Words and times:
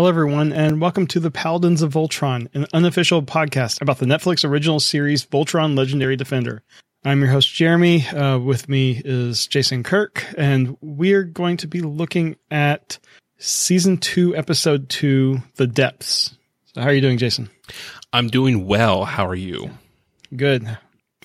Hello, 0.00 0.08
everyone, 0.08 0.50
and 0.54 0.80
welcome 0.80 1.06
to 1.08 1.20
the 1.20 1.30
Paladins 1.30 1.82
of 1.82 1.92
Voltron, 1.92 2.48
an 2.54 2.64
unofficial 2.72 3.22
podcast 3.22 3.82
about 3.82 3.98
the 3.98 4.06
Netflix 4.06 4.48
original 4.48 4.80
series 4.80 5.26
Voltron 5.26 5.76
Legendary 5.76 6.16
Defender. 6.16 6.62
I'm 7.04 7.20
your 7.20 7.28
host, 7.28 7.52
Jeremy. 7.52 8.08
Uh, 8.08 8.38
with 8.38 8.66
me 8.66 9.02
is 9.04 9.46
Jason 9.46 9.82
Kirk, 9.82 10.24
and 10.38 10.78
we're 10.80 11.24
going 11.24 11.58
to 11.58 11.68
be 11.68 11.82
looking 11.82 12.36
at 12.50 12.98
season 13.36 13.98
two, 13.98 14.34
episode 14.34 14.88
two, 14.88 15.42
The 15.56 15.66
Depths. 15.66 16.34
So, 16.72 16.80
how 16.80 16.86
are 16.86 16.94
you 16.94 17.02
doing, 17.02 17.18
Jason? 17.18 17.50
I'm 18.10 18.28
doing 18.28 18.66
well. 18.66 19.04
How 19.04 19.26
are 19.26 19.34
you? 19.34 19.70
Good. 20.34 20.78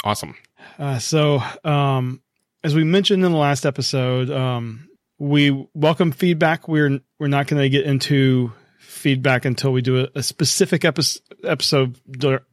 Awesome. 0.04 0.36
Uh, 0.78 1.00
so, 1.00 1.42
um, 1.64 2.22
as 2.62 2.76
we 2.76 2.84
mentioned 2.84 3.24
in 3.24 3.32
the 3.32 3.38
last 3.38 3.66
episode, 3.66 4.30
um, 4.30 4.90
we 5.18 5.66
welcome 5.74 6.12
feedback. 6.12 6.68
We're 6.68 7.00
we're 7.20 7.28
not 7.28 7.48
going 7.48 7.62
to 7.62 7.70
get 7.70 7.86
into 7.86 8.52
feedback 8.86 9.46
until 9.46 9.72
we 9.72 9.82
do 9.82 10.02
a, 10.02 10.08
a 10.16 10.24
specific 10.24 10.86
episode, 10.86 11.22
episode 11.44 12.00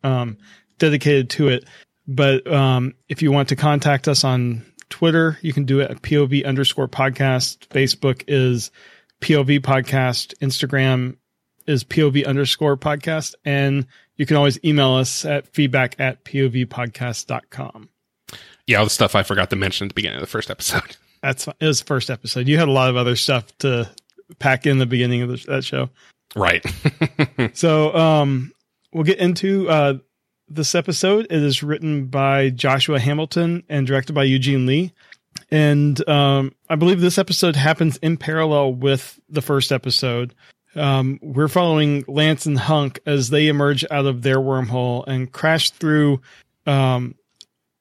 um, 0.02 0.38
dedicated 0.78 1.30
to 1.30 1.48
it. 1.48 1.64
But 2.06 2.50
um, 2.50 2.94
if 3.08 3.22
you 3.22 3.30
want 3.30 3.50
to 3.50 3.56
contact 3.56 4.08
us 4.08 4.24
on 4.24 4.64
Twitter, 4.88 5.38
you 5.40 5.52
can 5.52 5.64
do 5.64 5.80
it 5.80 5.90
at 5.90 6.02
POV 6.02 6.44
underscore 6.44 6.88
podcast. 6.88 7.68
Facebook 7.68 8.24
is 8.26 8.70
POV 9.20 9.60
podcast. 9.60 10.34
Instagram 10.40 11.16
is 11.66 11.84
POV 11.84 12.26
underscore 12.26 12.76
podcast. 12.76 13.34
And 13.44 13.86
you 14.16 14.26
can 14.26 14.36
always 14.36 14.58
email 14.64 14.94
us 14.94 15.24
at 15.24 15.46
feedback 15.54 15.98
at 15.98 16.24
POVpodcast.com. 16.24 17.88
Yeah, 18.66 18.78
all 18.78 18.84
the 18.84 18.90
stuff 18.90 19.14
I 19.14 19.22
forgot 19.22 19.50
to 19.50 19.56
mention 19.56 19.86
at 19.86 19.90
the 19.90 19.94
beginning 19.94 20.16
of 20.16 20.22
the 20.22 20.28
first 20.28 20.50
episode. 20.50 20.96
That's 21.22 21.46
it 21.46 21.54
was 21.60 21.80
the 21.80 21.86
first 21.86 22.10
episode. 22.10 22.48
You 22.48 22.58
had 22.58 22.68
a 22.68 22.72
lot 22.72 22.90
of 22.90 22.96
other 22.96 23.16
stuff 23.16 23.46
to 23.58 23.88
pack 24.38 24.66
in 24.66 24.78
the 24.78 24.86
beginning 24.86 25.22
of 25.22 25.28
the, 25.30 25.36
that 25.48 25.64
show. 25.64 25.88
Right. 26.34 26.64
so 27.52 27.94
um, 27.94 28.52
we'll 28.92 29.04
get 29.04 29.18
into 29.18 29.68
uh, 29.68 29.94
this 30.48 30.74
episode. 30.74 31.26
It 31.26 31.42
is 31.42 31.62
written 31.62 32.06
by 32.06 32.50
Joshua 32.50 32.98
Hamilton 32.98 33.64
and 33.68 33.86
directed 33.86 34.14
by 34.14 34.24
Eugene 34.24 34.66
Lee. 34.66 34.92
And 35.50 36.06
um, 36.08 36.54
I 36.68 36.76
believe 36.76 37.00
this 37.00 37.18
episode 37.18 37.56
happens 37.56 37.96
in 37.98 38.16
parallel 38.16 38.74
with 38.74 39.18
the 39.28 39.42
first 39.42 39.72
episode. 39.72 40.34
Um, 40.74 41.18
we're 41.22 41.48
following 41.48 42.04
Lance 42.08 42.46
and 42.46 42.58
Hunk 42.58 43.00
as 43.04 43.30
they 43.30 43.48
emerge 43.48 43.84
out 43.90 44.06
of 44.06 44.22
their 44.22 44.38
wormhole 44.38 45.04
and 45.06 45.30
crash 45.30 45.70
through 45.70 46.22
um, 46.66 47.14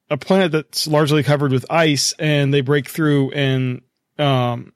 a 0.10 0.18
planet 0.18 0.52
that's 0.52 0.88
largely 0.88 1.24
covered 1.24 1.54
with 1.54 1.66
ice, 1.70 2.14
and 2.20 2.54
they 2.54 2.62
break 2.62 2.90
through 2.90 3.32
and 3.32 3.82
um, 4.20 4.74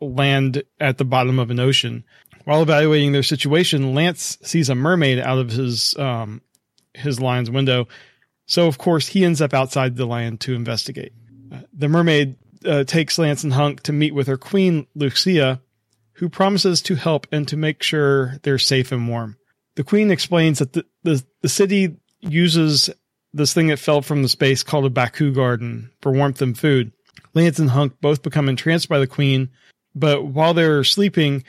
land 0.00 0.62
at 0.78 0.98
the 0.98 1.04
bottom 1.04 1.38
of 1.38 1.50
an 1.50 1.60
ocean. 1.60 2.04
While 2.48 2.62
evaluating 2.62 3.12
their 3.12 3.22
situation, 3.22 3.94
Lance 3.94 4.38
sees 4.42 4.70
a 4.70 4.74
mermaid 4.74 5.18
out 5.18 5.36
of 5.36 5.50
his 5.50 5.94
um, 5.98 6.40
his 6.94 7.20
lion's 7.20 7.50
window. 7.50 7.88
So 8.46 8.66
of 8.66 8.78
course 8.78 9.06
he 9.06 9.22
ends 9.22 9.42
up 9.42 9.52
outside 9.52 9.96
the 9.96 10.06
lion 10.06 10.38
to 10.38 10.54
investigate. 10.54 11.12
Uh, 11.52 11.58
the 11.74 11.88
mermaid 11.88 12.36
uh, 12.64 12.84
takes 12.84 13.18
Lance 13.18 13.44
and 13.44 13.52
Hunk 13.52 13.82
to 13.82 13.92
meet 13.92 14.14
with 14.14 14.28
her 14.28 14.38
queen 14.38 14.86
Luxia, 14.96 15.60
who 16.12 16.30
promises 16.30 16.80
to 16.80 16.94
help 16.94 17.26
and 17.30 17.46
to 17.48 17.58
make 17.58 17.82
sure 17.82 18.38
they're 18.44 18.56
safe 18.56 18.92
and 18.92 19.06
warm. 19.06 19.36
The 19.74 19.84
queen 19.84 20.10
explains 20.10 20.60
that 20.60 20.72
the, 20.72 20.86
the, 21.02 21.22
the 21.42 21.50
city 21.50 21.98
uses 22.20 22.88
this 23.34 23.52
thing 23.52 23.66
that 23.66 23.78
fell 23.78 24.00
from 24.00 24.22
the 24.22 24.28
space 24.30 24.62
called 24.62 24.86
a 24.86 24.88
Baku 24.90 25.34
garden 25.34 25.90
for 26.00 26.12
warmth 26.12 26.40
and 26.40 26.58
food. 26.58 26.92
Lance 27.34 27.58
and 27.58 27.68
Hunk 27.68 28.00
both 28.00 28.22
become 28.22 28.48
entranced 28.48 28.88
by 28.88 29.00
the 29.00 29.06
queen, 29.06 29.50
but 29.94 30.24
while 30.24 30.54
they're 30.54 30.82
sleeping, 30.82 31.44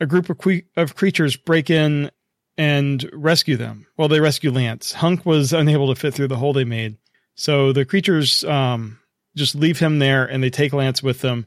a 0.00 0.06
group 0.06 0.30
of, 0.30 0.38
que- 0.38 0.64
of 0.76 0.94
creatures 0.94 1.36
break 1.36 1.70
in 1.70 2.10
and 2.56 3.08
rescue 3.12 3.56
them. 3.56 3.86
Well, 3.96 4.08
they 4.08 4.20
rescue 4.20 4.50
Lance. 4.50 4.92
Hunk 4.92 5.24
was 5.24 5.52
unable 5.52 5.88
to 5.88 6.00
fit 6.00 6.14
through 6.14 6.28
the 6.28 6.36
hole 6.36 6.52
they 6.52 6.64
made. 6.64 6.96
So 7.36 7.72
the 7.72 7.84
creatures 7.84 8.42
um, 8.44 8.98
just 9.36 9.54
leave 9.54 9.78
him 9.78 10.00
there 10.00 10.24
and 10.24 10.42
they 10.42 10.50
take 10.50 10.72
Lance 10.72 11.02
with 11.02 11.20
them 11.20 11.46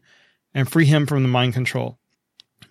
and 0.53 0.69
free 0.69 0.85
him 0.85 1.05
from 1.05 1.23
the 1.23 1.29
mind 1.29 1.53
control. 1.53 1.99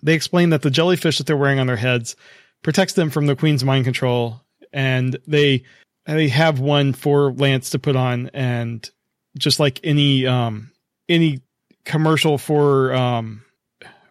They 0.03 0.13
explain 0.13 0.49
that 0.49 0.63
the 0.63 0.71
jellyfish 0.71 1.19
that 1.19 1.27
they're 1.27 1.37
wearing 1.37 1.59
on 1.59 1.67
their 1.67 1.75
heads 1.75 2.15
protects 2.63 2.93
them 2.93 3.09
from 3.09 3.27
the 3.27 3.35
queen's 3.35 3.63
mind 3.63 3.85
control 3.85 4.41
and 4.73 5.17
they 5.27 5.63
they 6.05 6.29
have 6.29 6.59
one 6.59 6.93
for 6.93 7.31
Lance 7.33 7.71
to 7.71 7.79
put 7.79 7.95
on 7.95 8.29
and 8.33 8.89
just 9.37 9.59
like 9.59 9.79
any 9.83 10.25
um 10.25 10.71
any 11.07 11.41
commercial 11.85 12.37
for 12.37 12.93
um 12.93 13.43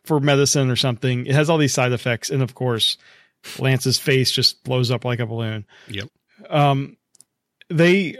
for 0.04 0.20
medicine 0.20 0.70
or 0.70 0.76
something. 0.76 1.26
It 1.26 1.34
has 1.34 1.50
all 1.50 1.58
these 1.58 1.74
side 1.74 1.92
effects, 1.92 2.30
and 2.30 2.42
of 2.42 2.54
course, 2.54 2.96
Lance's 3.58 3.98
face 3.98 4.30
just 4.30 4.62
blows 4.64 4.90
up 4.90 5.04
like 5.04 5.20
a 5.20 5.26
balloon. 5.26 5.66
Yep. 5.88 6.08
Um, 6.48 6.96
they. 7.68 8.12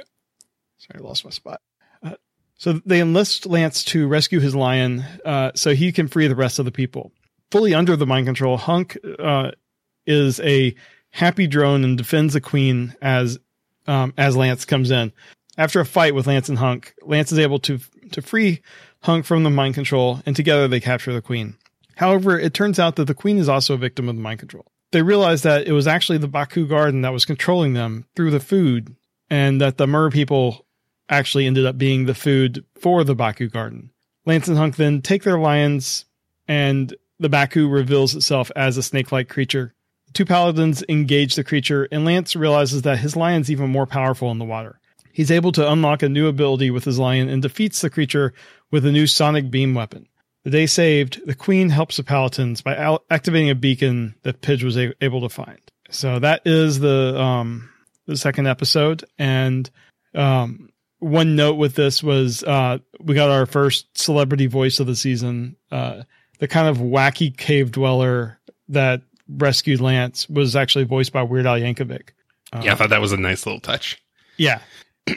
Sorry, 0.78 0.98
I 0.98 0.98
lost 1.00 1.24
my 1.24 1.30
spot. 1.30 1.60
Uh, 2.02 2.14
so 2.56 2.74
they 2.84 3.00
enlist 3.00 3.46
Lance 3.46 3.84
to 3.84 4.08
rescue 4.08 4.40
his 4.40 4.54
lion, 4.54 5.04
uh, 5.24 5.52
so 5.54 5.74
he 5.74 5.92
can 5.92 6.08
free 6.08 6.26
the 6.26 6.36
rest 6.36 6.58
of 6.58 6.64
the 6.64 6.72
people. 6.72 7.12
Fully 7.50 7.74
under 7.74 7.96
the 7.96 8.06
mind 8.06 8.26
control, 8.26 8.56
Hunk 8.56 8.96
uh, 9.18 9.50
is 10.06 10.40
a 10.40 10.74
happy 11.10 11.46
drone 11.46 11.84
and 11.84 11.98
defends 11.98 12.34
the 12.34 12.40
queen 12.40 12.94
as 13.02 13.38
um, 13.86 14.14
as 14.16 14.36
Lance 14.36 14.64
comes 14.64 14.90
in. 14.90 15.12
After 15.58 15.80
a 15.80 15.86
fight 15.86 16.14
with 16.14 16.26
Lance 16.26 16.48
and 16.48 16.58
Hunk, 16.58 16.94
Lance 17.02 17.32
is 17.32 17.38
able 17.38 17.58
to 17.60 17.80
to 18.12 18.22
free 18.22 18.62
Hunk 19.02 19.24
from 19.24 19.44
the 19.44 19.50
mind 19.50 19.74
control, 19.74 20.20
and 20.26 20.36
together 20.36 20.68
they 20.68 20.80
capture 20.80 21.12
the 21.12 21.22
queen. 21.22 21.56
However, 22.00 22.38
it 22.38 22.54
turns 22.54 22.78
out 22.78 22.96
that 22.96 23.04
the 23.04 23.14
queen 23.14 23.36
is 23.36 23.46
also 23.46 23.74
a 23.74 23.76
victim 23.76 24.08
of 24.08 24.16
the 24.16 24.22
mind 24.22 24.40
control. 24.40 24.64
They 24.90 25.02
realize 25.02 25.42
that 25.42 25.66
it 25.66 25.72
was 25.72 25.86
actually 25.86 26.16
the 26.16 26.28
Baku 26.28 26.66
garden 26.66 27.02
that 27.02 27.12
was 27.12 27.26
controlling 27.26 27.74
them 27.74 28.06
through 28.16 28.30
the 28.30 28.40
food, 28.40 28.96
and 29.28 29.60
that 29.60 29.76
the 29.76 29.86
Mer 29.86 30.10
people 30.10 30.64
actually 31.10 31.46
ended 31.46 31.66
up 31.66 31.76
being 31.76 32.06
the 32.06 32.14
food 32.14 32.64
for 32.74 33.04
the 33.04 33.14
Baku 33.14 33.50
garden. 33.50 33.90
Lance 34.24 34.48
and 34.48 34.56
Hunk 34.56 34.76
then 34.76 35.02
take 35.02 35.24
their 35.24 35.38
lions, 35.38 36.06
and 36.48 36.96
the 37.18 37.28
Baku 37.28 37.68
reveals 37.68 38.16
itself 38.16 38.50
as 38.56 38.78
a 38.78 38.82
snake 38.82 39.12
like 39.12 39.28
creature. 39.28 39.74
The 40.06 40.12
two 40.14 40.24
paladins 40.24 40.82
engage 40.88 41.34
the 41.34 41.44
creature, 41.44 41.86
and 41.92 42.06
Lance 42.06 42.34
realizes 42.34 42.80
that 42.80 43.00
his 43.00 43.14
lion's 43.14 43.50
even 43.50 43.68
more 43.68 43.86
powerful 43.86 44.30
in 44.30 44.38
the 44.38 44.46
water. 44.46 44.80
He's 45.12 45.30
able 45.30 45.52
to 45.52 45.70
unlock 45.70 46.02
a 46.02 46.08
new 46.08 46.28
ability 46.28 46.70
with 46.70 46.84
his 46.84 46.98
lion 46.98 47.28
and 47.28 47.42
defeats 47.42 47.82
the 47.82 47.90
creature 47.90 48.32
with 48.70 48.86
a 48.86 48.92
new 48.92 49.06
sonic 49.06 49.50
beam 49.50 49.74
weapon. 49.74 50.06
The 50.44 50.50
day 50.50 50.66
saved, 50.66 51.26
the 51.26 51.34
queen 51.34 51.68
helps 51.68 51.96
the 51.96 52.02
Paladins 52.02 52.62
by 52.62 52.74
al- 52.76 53.04
activating 53.10 53.50
a 53.50 53.54
beacon 53.54 54.14
that 54.22 54.40
Pidge 54.40 54.62
was 54.62 54.76
a- 54.78 54.94
able 55.04 55.20
to 55.22 55.28
find. 55.28 55.60
So 55.90 56.18
that 56.18 56.42
is 56.46 56.78
the 56.78 57.20
um, 57.20 57.68
the 58.06 58.16
second 58.16 58.46
episode. 58.46 59.04
And 59.18 59.68
um, 60.14 60.70
one 60.98 61.36
note 61.36 61.54
with 61.54 61.74
this 61.74 62.02
was 62.02 62.42
uh, 62.42 62.78
we 63.00 63.14
got 63.14 63.30
our 63.30 63.46
first 63.46 63.98
celebrity 63.98 64.46
voice 64.46 64.80
of 64.80 64.86
the 64.86 64.96
season. 64.96 65.56
Uh, 65.70 66.02
the 66.38 66.48
kind 66.48 66.68
of 66.68 66.78
wacky 66.78 67.36
cave 67.36 67.70
dweller 67.72 68.40
that 68.68 69.02
rescued 69.28 69.80
Lance 69.80 70.28
was 70.28 70.56
actually 70.56 70.84
voiced 70.84 71.12
by 71.12 71.22
Weird 71.22 71.46
Al 71.46 71.58
Yankovic. 71.58 72.10
Uh, 72.52 72.62
yeah, 72.64 72.72
I 72.72 72.74
thought 72.76 72.90
that 72.90 73.00
was 73.00 73.12
a 73.12 73.16
nice 73.16 73.46
little 73.46 73.60
touch. 73.60 74.02
Yeah. 74.36 74.60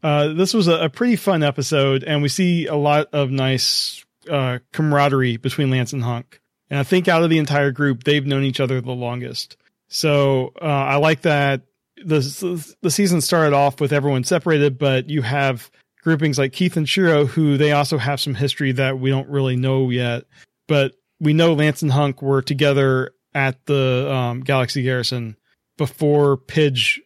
Uh, 0.00 0.28
this 0.28 0.54
was 0.54 0.68
a, 0.68 0.84
a, 0.84 0.88
pretty 0.88 1.16
fun 1.16 1.42
episode, 1.42 2.04
and 2.04 2.22
we 2.22 2.28
see 2.28 2.68
a 2.68 2.76
lot 2.76 3.08
of 3.12 3.32
nice 3.32 4.04
uh, 4.28 4.58
camaraderie 4.72 5.36
between 5.36 5.70
Lance 5.70 5.92
and 5.92 6.02
Hunk. 6.02 6.40
And 6.70 6.78
I 6.78 6.82
think 6.82 7.08
out 7.08 7.22
of 7.22 7.30
the 7.30 7.38
entire 7.38 7.70
group, 7.70 8.04
they've 8.04 8.26
known 8.26 8.44
each 8.44 8.60
other 8.60 8.80
the 8.80 8.92
longest. 8.92 9.56
So 9.88 10.52
uh, 10.60 10.64
I 10.64 10.96
like 10.96 11.22
that 11.22 11.62
the 12.04 12.76
the 12.82 12.90
season 12.90 13.20
started 13.20 13.54
off 13.54 13.80
with 13.80 13.92
everyone 13.92 14.24
separated, 14.24 14.78
but 14.78 15.08
you 15.08 15.22
have 15.22 15.70
groupings 16.02 16.38
like 16.38 16.52
Keith 16.52 16.76
and 16.76 16.88
Shiro, 16.88 17.26
who 17.26 17.56
they 17.56 17.72
also 17.72 17.98
have 17.98 18.20
some 18.20 18.34
history 18.34 18.72
that 18.72 18.98
we 18.98 19.10
don't 19.10 19.28
really 19.28 19.56
know 19.56 19.90
yet. 19.90 20.24
But 20.66 20.94
we 21.20 21.32
know 21.32 21.54
Lance 21.54 21.82
and 21.82 21.90
Hunk 21.90 22.22
were 22.22 22.42
together 22.42 23.12
at 23.34 23.64
the 23.66 24.10
um, 24.12 24.40
Galaxy 24.40 24.82
Garrison 24.82 25.36
before 25.76 26.36
Pidge 26.36 27.00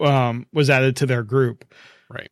um, 0.00 0.46
was 0.52 0.70
added 0.70 0.96
to 0.96 1.06
their 1.06 1.22
group. 1.22 1.64
Right. 2.08 2.30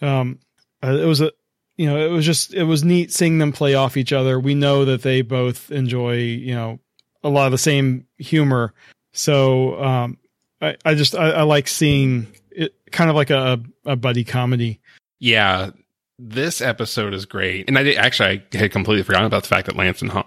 Um, 0.00 0.40
uh, 0.82 0.98
it 1.00 1.06
was 1.06 1.20
a 1.20 1.32
you 1.76 1.86
know, 1.86 1.98
it 1.98 2.10
was 2.10 2.24
just 2.24 2.54
it 2.54 2.64
was 2.64 2.84
neat 2.84 3.12
seeing 3.12 3.38
them 3.38 3.52
play 3.52 3.74
off 3.74 3.96
each 3.96 4.12
other. 4.12 4.40
We 4.40 4.54
know 4.54 4.84
that 4.86 5.02
they 5.02 5.22
both 5.22 5.70
enjoy, 5.70 6.16
you 6.16 6.54
know, 6.54 6.78
a 7.22 7.28
lot 7.28 7.46
of 7.46 7.52
the 7.52 7.58
same 7.58 8.06
humor. 8.18 8.72
So 9.12 9.82
um, 9.82 10.18
I, 10.60 10.76
I 10.84 10.94
just 10.94 11.14
I, 11.14 11.30
I 11.30 11.42
like 11.42 11.68
seeing 11.68 12.28
it 12.50 12.74
kind 12.90 13.10
of 13.10 13.16
like 13.16 13.30
a, 13.30 13.60
a 13.84 13.96
buddy 13.96 14.24
comedy. 14.24 14.80
Yeah, 15.18 15.70
this 16.18 16.60
episode 16.60 17.14
is 17.14 17.26
great, 17.26 17.68
and 17.68 17.78
I 17.78 17.82
did, 17.82 17.96
actually 17.96 18.42
I 18.52 18.56
had 18.56 18.72
completely 18.72 19.02
forgotten 19.02 19.26
about 19.26 19.42
the 19.42 19.48
fact 19.48 19.66
that 19.66 19.76
Lance 19.76 20.02
and 20.02 20.10
Hunk, 20.10 20.26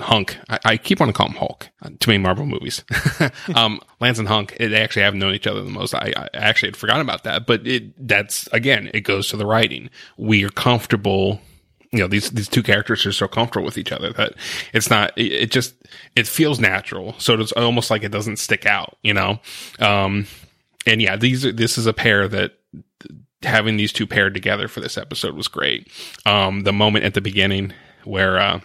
Hunk 0.00 0.38
I, 0.48 0.58
I, 0.64 0.76
keep 0.78 0.98
wanting 0.98 1.12
to 1.12 1.16
call 1.16 1.28
him 1.28 1.34
Hulk. 1.34 1.68
Uh, 1.82 1.90
too 2.00 2.10
many 2.10 2.22
Marvel 2.22 2.46
movies. 2.46 2.84
um, 3.54 3.80
Lance 4.00 4.18
and 4.18 4.26
Hunk, 4.26 4.56
they 4.58 4.80
actually 4.80 5.02
have 5.02 5.14
known 5.14 5.34
each 5.34 5.46
other 5.46 5.62
the 5.62 5.70
most. 5.70 5.94
I, 5.94 6.12
I 6.16 6.28
actually 6.32 6.68
had 6.68 6.76
forgotten 6.76 7.02
about 7.02 7.24
that, 7.24 7.46
but 7.46 7.66
it 7.66 7.92
that's 8.08 8.46
again, 8.52 8.90
it 8.94 9.02
goes 9.02 9.28
to 9.28 9.36
the 9.36 9.44
writing. 9.44 9.90
We 10.16 10.42
are 10.44 10.50
comfortable 10.50 11.40
you 11.94 12.00
know 12.00 12.08
these 12.08 12.30
these 12.30 12.48
two 12.48 12.62
characters 12.62 13.06
are 13.06 13.12
so 13.12 13.28
comfortable 13.28 13.64
with 13.64 13.78
each 13.78 13.92
other 13.92 14.12
that 14.12 14.34
it's 14.72 14.90
not 14.90 15.16
it, 15.16 15.32
it 15.32 15.50
just 15.52 15.76
it 16.16 16.26
feels 16.26 16.58
natural 16.58 17.14
so 17.18 17.38
it's 17.38 17.52
almost 17.52 17.88
like 17.88 18.02
it 18.02 18.10
doesn't 18.10 18.38
stick 18.38 18.66
out 18.66 18.98
you 19.02 19.14
know 19.14 19.38
um 19.78 20.26
and 20.86 21.00
yeah 21.00 21.14
these 21.14 21.46
are 21.46 21.52
this 21.52 21.78
is 21.78 21.86
a 21.86 21.92
pair 21.92 22.26
that 22.26 22.58
having 23.44 23.76
these 23.76 23.92
two 23.92 24.08
paired 24.08 24.34
together 24.34 24.66
for 24.66 24.80
this 24.80 24.98
episode 24.98 25.36
was 25.36 25.46
great 25.46 25.88
um 26.26 26.62
the 26.62 26.72
moment 26.72 27.04
at 27.04 27.14
the 27.14 27.20
beginning 27.20 27.72
where 28.02 28.40
uh 28.40 28.58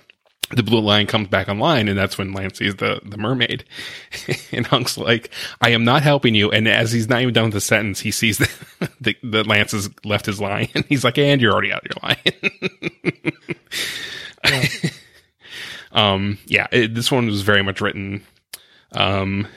the 0.56 0.64
blue 0.64 0.80
lion 0.80 1.06
comes 1.08 1.28
back 1.28 1.48
online 1.48 1.88
and 1.88 1.98
that's 1.98 2.18
when 2.18 2.34
Lance 2.34 2.58
sees 2.58 2.76
the, 2.76 3.00
the 3.04 3.18
mermaid 3.18 3.64
and 4.52 4.66
Hunk's 4.66 4.98
like, 4.98 5.32
I 5.62 5.70
am 5.70 5.84
not 5.84 6.02
helping 6.02 6.36
you. 6.36 6.52
And 6.52 6.68
as 6.68 6.92
he's 6.92 7.08
not 7.08 7.22
even 7.22 7.34
done 7.34 7.46
with 7.46 7.54
the 7.54 7.62
sentence, 7.62 8.00
he 8.00 8.12
sees 8.12 8.38
that, 8.80 8.92
the, 9.00 9.16
that 9.24 9.48
Lance 9.48 9.72
has 9.74 9.90
left 10.04 10.26
his 10.26 10.40
lion 10.40 10.70
he's 10.90 11.04
like, 11.04 11.18
and 11.18 11.42
you're 11.42 11.54
already 11.54 11.72
out 11.72 11.86
of 11.86 11.92
your 11.92 12.10
lion. 12.10 13.34
yeah. 14.46 14.90
um, 15.92 16.38
yeah, 16.46 16.68
it, 16.72 16.96
this 16.96 17.12
one 17.12 17.28
was 17.28 17.42
very 17.42 17.62
much 17.62 17.82
written. 17.82 18.24
Um, 18.94 19.48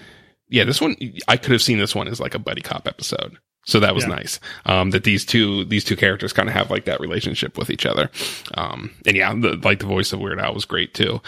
yeah, 0.49 0.65
this 0.65 0.81
one, 0.81 0.97
I 1.27 1.38
could 1.38 1.53
have 1.53 1.62
seen 1.62 1.79
this 1.79 1.95
one 1.95 2.09
as 2.09 2.21
like 2.21 2.35
a 2.35 2.38
buddy 2.38 2.61
cop 2.61 2.87
episode. 2.87 3.38
So 3.64 3.81
that 3.81 3.94
was 3.94 4.05
yeah. 4.05 4.11
nice. 4.11 4.41
Um, 4.67 4.91
that 4.91 5.05
these 5.05 5.25
two 5.25 5.64
these 5.64 5.85
two 5.85 5.97
characters 5.97 6.32
kind 6.32 6.49
of 6.49 6.55
have 6.55 6.70
like 6.70 6.87
that 6.87 7.00
relationship 7.00 7.56
with 7.56 7.70
each 7.70 7.87
other. 7.87 8.11
Um, 8.55 8.91
and 9.06 9.17
yeah, 9.17 9.32
the, 9.35 9.61
like 9.62 9.79
the 9.79 9.87
voice 9.87 10.12
of 10.12 10.20
Weird 10.20 10.41
Al 10.41 10.55
was 10.55 10.64
great 10.64 10.94
too. 10.94 11.20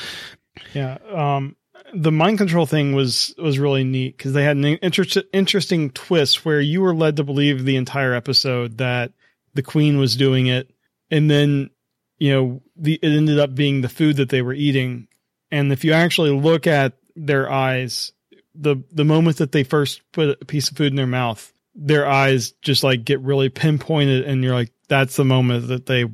Yeah. 0.73 0.99
Um, 1.13 1.57
the 1.93 2.13
mind 2.13 2.39
control 2.39 2.67
thing 2.67 2.95
was 2.95 3.35
was 3.39 3.59
really 3.59 3.85
neat 3.85 4.17
because 4.17 4.33
they 4.33 4.43
had 4.43 4.57
an 4.57 4.65
inter- 4.65 5.23
interesting 5.33 5.91
twist 5.91 6.45
where 6.45 6.61
you 6.61 6.81
were 6.81 6.95
led 6.95 7.17
to 7.17 7.25
believe 7.25 7.65
the 7.65 7.77
entire 7.77 8.15
episode 8.15 8.79
that 8.79 9.13
the 9.55 9.63
queen 9.63 9.99
was 9.99 10.17
doing 10.17 10.47
it, 10.49 10.71
and 11.11 11.31
then 11.31 11.71
you 12.19 12.33
know 12.33 12.63
the 12.77 12.95
it 12.95 13.09
ended 13.09 13.39
up 13.39 13.55
being 13.55 13.81
the 13.81 13.89
food 13.89 14.17
that 14.17 14.29
they 14.29 14.43
were 14.43 14.55
eating. 14.55 15.07
And 15.53 15.73
if 15.73 15.85
you 15.85 15.93
actually 15.93 16.31
look 16.31 16.67
at 16.67 16.95
their 17.15 17.51
eyes, 17.51 18.13
the 18.57 18.83
the 18.91 19.05
moment 19.05 19.37
that 19.37 19.53
they 19.53 19.63
first 19.63 20.03
put 20.11 20.43
a 20.43 20.45
piece 20.45 20.69
of 20.71 20.77
food 20.77 20.89
in 20.93 20.97
their 20.97 21.07
mouth 21.07 21.54
their 21.75 22.07
eyes 22.07 22.53
just 22.63 22.85
like 22.85 23.05
get 23.05 23.21
really 23.21 23.49
pinpointed 23.49 24.25
and 24.25 24.43
you're 24.45 24.55
like 24.55 24.73
that's 24.89 25.17
the 25.17 25.25
moment 25.25 25.69
that 25.69 25.87
they 25.87 26.07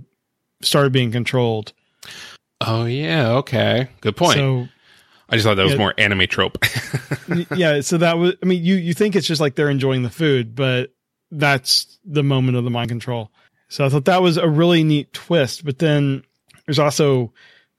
started 0.62 0.92
being 0.92 1.12
controlled. 1.12 1.72
Oh 2.60 2.84
yeah. 2.84 3.32
Okay. 3.38 3.88
Good 4.00 4.16
point. 4.16 4.34
So 4.34 4.68
i 5.28 5.36
just 5.36 5.46
thought 5.46 5.54
that 5.54 5.62
was 5.62 5.72
yeah, 5.72 5.78
more 5.78 5.94
anime 5.96 6.26
trope. 6.26 6.58
Yeah 7.56 7.80
so 7.82 7.98
that 7.98 8.18
was 8.18 8.34
i 8.42 8.46
mean 8.46 8.64
you 8.64 8.74
you 8.74 8.94
think 8.94 9.14
it's 9.14 9.26
just 9.26 9.40
like 9.40 9.54
they're 9.54 9.70
enjoying 9.70 10.02
the 10.02 10.10
food 10.10 10.56
but 10.56 10.92
that's 11.30 11.98
the 12.04 12.24
moment 12.24 12.56
of 12.56 12.64
the 12.64 12.70
mind 12.70 12.88
control. 12.88 13.30
So 13.68 13.84
i 13.84 13.88
thought 13.88 14.06
that 14.06 14.22
was 14.22 14.36
a 14.36 14.48
really 14.48 14.82
neat 14.82 15.12
twist 15.12 15.64
but 15.64 15.78
then 15.78 16.24
there's 16.66 16.78
also 16.78 17.32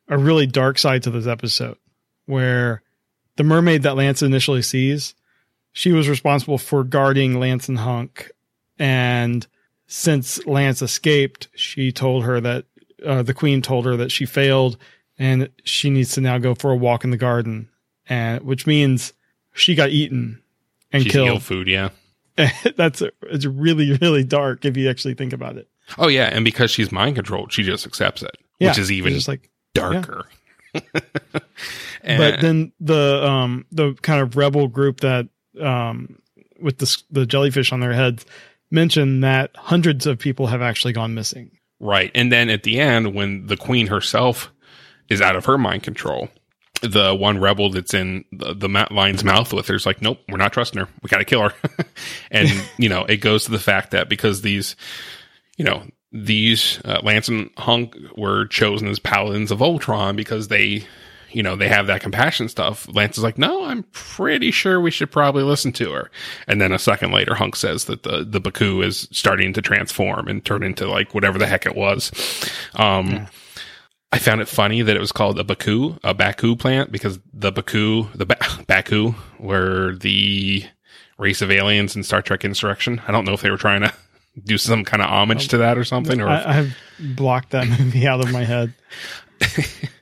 a 0.07 0.17
really 0.17 0.47
dark 0.47 0.77
side 0.77 1.03
to 1.03 1.11
this 1.11 1.27
episode 1.27 1.77
where 2.25 2.81
the 3.35 3.43
mermaid 3.43 3.83
that 3.83 3.95
lance 3.95 4.21
initially 4.21 4.61
sees 4.61 5.15
she 5.71 5.91
was 5.91 6.09
responsible 6.09 6.57
for 6.57 6.83
guarding 6.83 7.39
Lance 7.39 7.69
and 7.69 7.79
Hunk. 7.79 8.31
And 8.77 9.45
since 9.87 10.45
Lance 10.45 10.81
escaped, 10.81 11.47
she 11.55 11.91
told 11.91 12.23
her 12.23 12.39
that 12.41 12.65
uh, 13.05 13.23
the 13.23 13.33
queen 13.33 13.61
told 13.61 13.85
her 13.85 13.95
that 13.97 14.11
she 14.11 14.25
failed 14.25 14.77
and 15.17 15.49
she 15.63 15.89
needs 15.89 16.13
to 16.13 16.21
now 16.21 16.37
go 16.37 16.55
for 16.55 16.71
a 16.71 16.75
walk 16.75 17.03
in 17.03 17.11
the 17.11 17.17
garden, 17.17 17.69
and 18.09 18.43
which 18.43 18.65
means 18.65 19.13
she 19.53 19.75
got 19.75 19.89
eaten 19.89 20.41
and 20.91 21.03
She's 21.03 21.11
killed. 21.11 21.43
food, 21.43 21.67
yeah. 21.67 21.89
That's 22.75 23.01
a, 23.01 23.11
it's 23.23 23.45
really 23.45 23.93
really 23.97 24.23
dark 24.23 24.65
if 24.65 24.77
you 24.77 24.89
actually 24.89 25.13
think 25.13 25.33
about 25.33 25.57
it. 25.57 25.67
Oh 25.97 26.07
yeah, 26.07 26.25
and 26.25 26.43
because 26.43 26.71
she's 26.71 26.91
mind 26.91 27.15
controlled, 27.15 27.53
she 27.53 27.61
just 27.61 27.85
accepts 27.85 28.23
it, 28.23 28.35
yeah, 28.59 28.69
which 28.69 28.79
is 28.79 28.91
even 28.91 29.13
just 29.13 29.27
like 29.27 29.49
darker. 29.73 30.25
Yeah. 30.73 30.81
but 32.03 32.41
then 32.41 32.71
the 32.79 33.23
um 33.23 33.65
the 33.71 33.93
kind 34.01 34.21
of 34.21 34.37
rebel 34.37 34.67
group 34.67 35.01
that 35.01 35.27
um, 35.59 36.21
with 36.61 36.77
the 36.77 37.03
the 37.09 37.25
jellyfish 37.25 37.71
on 37.71 37.79
their 37.79 37.93
heads 37.93 38.25
mention 38.69 39.21
that 39.21 39.51
hundreds 39.55 40.05
of 40.05 40.17
people 40.17 40.47
have 40.47 40.61
actually 40.61 40.93
gone 40.93 41.13
missing. 41.13 41.51
Right, 41.79 42.11
and 42.13 42.31
then 42.31 42.49
at 42.49 42.63
the 42.63 42.79
end, 42.79 43.13
when 43.13 43.47
the 43.47 43.57
queen 43.57 43.87
herself 43.87 44.51
is 45.09 45.21
out 45.21 45.35
of 45.35 45.45
her 45.45 45.57
mind 45.57 45.83
control, 45.83 46.29
the 46.81 47.13
one 47.13 47.39
rebel 47.39 47.69
that's 47.69 47.93
in 47.93 48.25
the, 48.31 48.53
the 48.53 48.87
lion's 48.91 49.23
mouth 49.23 49.53
with 49.53 49.67
her 49.67 49.75
is 49.75 49.85
like, 49.85 50.01
nope, 50.01 50.19
we're 50.29 50.37
not 50.37 50.53
trusting 50.53 50.79
her. 50.79 50.87
We 51.01 51.09
got 51.09 51.19
to 51.19 51.25
kill 51.25 51.49
her. 51.49 51.53
and, 52.31 52.49
you 52.77 52.89
know, 52.89 53.05
it 53.05 53.17
goes 53.17 53.45
to 53.45 53.51
the 53.51 53.59
fact 53.59 53.91
that 53.91 54.09
because 54.09 54.41
these, 54.41 54.75
you 55.57 55.65
know, 55.65 55.83
these 56.11 56.81
uh, 56.83 56.99
Lance 57.03 57.29
and 57.29 57.49
Hunk 57.57 57.95
were 58.17 58.45
chosen 58.47 58.87
as 58.87 58.99
paladins 58.99 59.51
of 59.51 59.59
Voltron 59.59 60.15
because 60.15 60.47
they 60.47 60.85
you 61.33 61.43
know, 61.43 61.55
they 61.55 61.67
have 61.67 61.87
that 61.87 62.01
compassion 62.01 62.49
stuff. 62.49 62.87
Lance 62.93 63.17
is 63.17 63.23
like, 63.23 63.37
no, 63.37 63.65
I'm 63.65 63.83
pretty 63.91 64.51
sure 64.51 64.79
we 64.79 64.91
should 64.91 65.11
probably 65.11 65.43
listen 65.43 65.71
to 65.73 65.91
her. 65.91 66.11
And 66.47 66.61
then 66.61 66.71
a 66.71 66.79
second 66.79 67.11
later, 67.11 67.35
Hunk 67.35 67.55
says 67.55 67.85
that 67.85 68.03
the, 68.03 68.23
the 68.23 68.39
Baku 68.39 68.81
is 68.81 69.07
starting 69.11 69.53
to 69.53 69.61
transform 69.61 70.27
and 70.27 70.43
turn 70.43 70.63
into 70.63 70.87
like 70.87 71.13
whatever 71.13 71.37
the 71.37 71.47
heck 71.47 71.65
it 71.65 71.75
was. 71.75 72.11
Um, 72.75 73.11
yeah. 73.11 73.27
I 74.13 74.19
found 74.19 74.41
it 74.41 74.49
funny 74.49 74.81
that 74.81 74.95
it 74.95 74.99
was 74.99 75.13
called 75.13 75.39
a 75.39 75.43
Baku, 75.43 75.97
a 76.03 76.13
Baku 76.13 76.55
plant, 76.57 76.91
because 76.91 77.19
the 77.33 77.51
Baku, 77.51 78.07
the 78.13 78.25
ba- 78.25 78.37
Baku 78.67 79.15
were 79.39 79.95
the 79.95 80.65
race 81.17 81.41
of 81.41 81.49
aliens 81.49 81.95
in 81.95 82.03
Star 82.03 82.21
Trek 82.21 82.43
Insurrection. 82.43 83.01
I 83.07 83.11
don't 83.11 83.25
know 83.25 83.33
if 83.33 83.41
they 83.41 83.49
were 83.49 83.57
trying 83.57 83.81
to 83.81 83.93
do 84.43 84.57
some 84.57 84.83
kind 84.83 85.01
of 85.01 85.09
homage 85.09 85.47
to 85.49 85.57
that 85.59 85.77
or 85.77 85.85
something. 85.85 86.19
Or 86.19 86.27
I, 86.27 86.51
have 86.51 86.77
blocked 86.99 87.51
that 87.51 87.67
movie 87.79 88.05
out 88.05 88.19
of 88.19 88.31
my 88.31 88.43
head. 88.43 88.73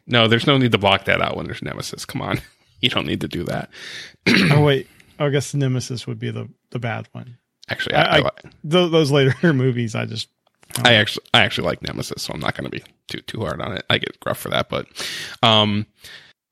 No, 0.09 0.27
there's 0.27 0.47
no 0.47 0.57
need 0.57 0.71
to 0.73 0.77
block 0.77 1.05
that 1.05 1.21
out 1.21 1.37
when 1.37 1.45
there's 1.45 1.61
Nemesis. 1.61 2.05
Come 2.05 2.21
on. 2.21 2.41
You 2.81 2.87
don't 2.87 3.07
need 3.07 3.19
to 3.19 3.27
do 3.27 3.43
that. 3.43 3.69
oh, 4.25 4.63
wait. 4.63 4.87
I 5.19 5.27
guess 5.27 5.53
Nemesis 5.53 6.07
would 6.07 6.17
be 6.17 6.31
the, 6.31 6.47
the 6.69 6.79
bad 6.79 7.09
one. 7.11 7.37
Actually, 7.69 7.95
I, 7.95 8.19
I, 8.19 8.19
I, 8.19 8.29
th- 8.41 8.91
those 8.91 9.11
later 9.11 9.35
movies, 9.53 9.95
I 9.95 10.05
just. 10.05 10.29
I 10.85 10.93
actually, 10.93 11.25
I 11.33 11.41
actually 11.41 11.65
like 11.65 11.81
Nemesis, 11.81 12.23
so 12.23 12.33
I'm 12.33 12.39
not 12.39 12.55
going 12.55 12.63
to 12.63 12.69
be 12.69 12.81
too 13.09 13.19
too 13.19 13.41
hard 13.41 13.59
on 13.59 13.73
it. 13.73 13.83
I 13.89 13.97
get 13.97 14.17
gruff 14.21 14.37
for 14.37 14.47
that, 14.47 14.69
but, 14.69 14.87
um, 15.43 15.87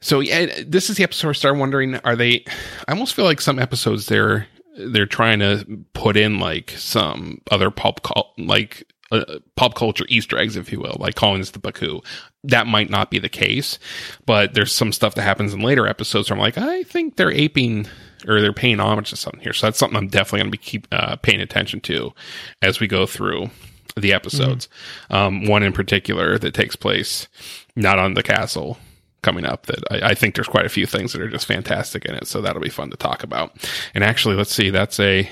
so 0.01 0.19
yeah, 0.19 0.63
this 0.67 0.89
is 0.89 0.97
the 0.97 1.03
episode 1.03 1.27
where 1.27 1.31
I 1.31 1.35
start 1.35 1.57
wondering: 1.57 1.95
Are 1.97 2.17
they? 2.17 2.43
I 2.87 2.91
almost 2.91 3.13
feel 3.13 3.23
like 3.23 3.39
some 3.39 3.57
episodes 3.57 4.07
they're 4.07 4.47
they're 4.77 5.05
trying 5.05 5.39
to 5.39 5.65
put 5.93 6.17
in 6.17 6.39
like 6.39 6.71
some 6.71 7.41
other 7.51 7.71
pulp 7.71 8.03
cult, 8.03 8.33
like 8.37 8.85
uh, 9.11 9.39
pop 9.55 9.75
culture 9.75 10.05
Easter 10.09 10.37
eggs, 10.37 10.55
if 10.55 10.71
you 10.71 10.79
will, 10.79 10.97
like 10.99 11.15
calling 11.15 11.39
this 11.39 11.51
the 11.51 11.59
Baku. 11.59 12.01
That 12.43 12.67
might 12.67 12.89
not 12.89 13.11
be 13.11 13.19
the 13.19 13.29
case, 13.29 13.79
but 14.25 14.53
there's 14.53 14.71
some 14.71 14.91
stuff 14.91 15.15
that 15.15 15.23
happens 15.23 15.53
in 15.53 15.61
later 15.61 15.87
episodes 15.87 16.29
where 16.29 16.37
I'm 16.37 16.41
like, 16.41 16.57
I 16.57 16.83
think 16.83 17.15
they're 17.15 17.31
aping 17.31 17.87
or 18.27 18.41
they're 18.41 18.53
paying 18.53 18.79
homage 18.79 19.09
to 19.11 19.15
something 19.15 19.41
here. 19.41 19.53
So 19.53 19.67
that's 19.67 19.77
something 19.77 19.97
I'm 19.97 20.07
definitely 20.07 20.39
going 20.39 20.51
to 20.51 20.57
be 20.57 20.63
keep 20.63 20.87
uh, 20.91 21.15
paying 21.17 21.41
attention 21.41 21.81
to 21.81 22.13
as 22.61 22.79
we 22.79 22.87
go 22.87 23.05
through 23.05 23.49
the 23.95 24.13
episodes. 24.13 24.67
Mm-hmm. 25.09 25.15
Um, 25.15 25.45
one 25.45 25.63
in 25.63 25.73
particular 25.73 26.37
that 26.37 26.53
takes 26.53 26.75
place 26.75 27.27
not 27.75 27.99
on 27.99 28.13
the 28.13 28.23
castle 28.23 28.77
coming 29.21 29.45
up 29.45 29.65
that 29.65 29.79
I, 29.91 30.11
I, 30.11 30.13
think 30.13 30.35
there's 30.35 30.47
quite 30.47 30.65
a 30.65 30.69
few 30.69 30.85
things 30.85 31.11
that 31.11 31.21
are 31.21 31.29
just 31.29 31.47
fantastic 31.47 32.05
in 32.05 32.15
it. 32.15 32.27
So 32.27 32.39
that'll 32.41 32.61
be 32.61 32.69
fun 32.69 32.91
to 32.91 32.97
talk 32.97 33.23
about. 33.23 33.67
And 33.93 34.03
actually, 34.03 34.35
let's 34.35 34.53
see, 34.53 34.69
that's 34.69 34.99
a 34.99 35.29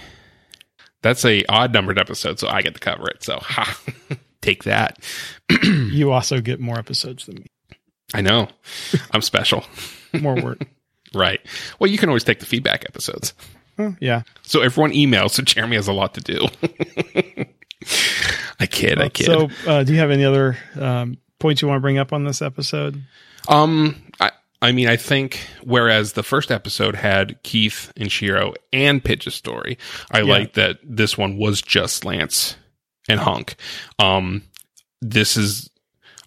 that's 1.05 1.23
a 1.23 1.45
odd 1.45 1.71
numbered 1.71 1.99
episode, 1.99 2.39
so 2.39 2.47
I 2.47 2.63
get 2.63 2.73
to 2.73 2.79
cover 2.79 3.07
it. 3.07 3.23
So 3.23 3.37
ha, 3.39 3.79
take 4.41 4.63
that. 4.63 4.97
you 5.63 6.11
also 6.11 6.41
get 6.41 6.59
more 6.59 6.79
episodes 6.79 7.27
than 7.27 7.35
me. 7.35 7.45
I 8.15 8.21
know. 8.21 8.47
I'm 9.11 9.21
special. 9.21 9.63
more 10.19 10.33
work. 10.33 10.65
right. 11.13 11.39
Well, 11.77 11.91
you 11.91 11.99
can 11.99 12.09
always 12.09 12.23
take 12.23 12.39
the 12.39 12.47
feedback 12.47 12.85
episodes. 12.87 13.35
Oh, 13.77 13.95
yeah. 13.99 14.23
So 14.41 14.61
everyone 14.61 14.93
emails, 14.93 15.31
so 15.31 15.43
Jeremy 15.43 15.75
has 15.75 15.87
a 15.87 15.93
lot 15.93 16.15
to 16.15 16.21
do. 16.21 16.47
I 18.59 18.65
kid, 18.65 18.99
I 18.99 19.09
kid. 19.09 19.25
So, 19.27 19.49
uh, 19.67 19.83
do 19.83 19.93
you 19.93 19.99
have 19.99 20.09
any 20.09 20.25
other 20.25 20.57
um, 20.79 21.17
points 21.37 21.61
you 21.61 21.67
want 21.67 21.77
to 21.77 21.81
bring 21.81 21.99
up 21.99 22.13
on 22.13 22.23
this 22.23 22.41
episode? 22.41 22.99
Um, 23.47 24.01
I, 24.19 24.31
I 24.61 24.71
mean, 24.71 24.87
I 24.87 24.95
think 24.95 25.45
whereas 25.63 26.13
the 26.13 26.23
first 26.23 26.51
episode 26.51 26.95
had 26.95 27.41
Keith 27.43 27.91
and 27.97 28.11
Shiro 28.11 28.53
and 28.73 29.03
Pidge's 29.03 29.35
story, 29.35 29.77
I 30.11 30.19
yeah. 30.19 30.31
like 30.31 30.53
that 30.53 30.79
this 30.83 31.17
one 31.17 31.37
was 31.37 31.61
just 31.61 32.05
Lance 32.05 32.55
and 33.07 33.19
Hunk. 33.19 33.55
Um, 33.99 34.43
this 35.01 35.37
is, 35.37 35.69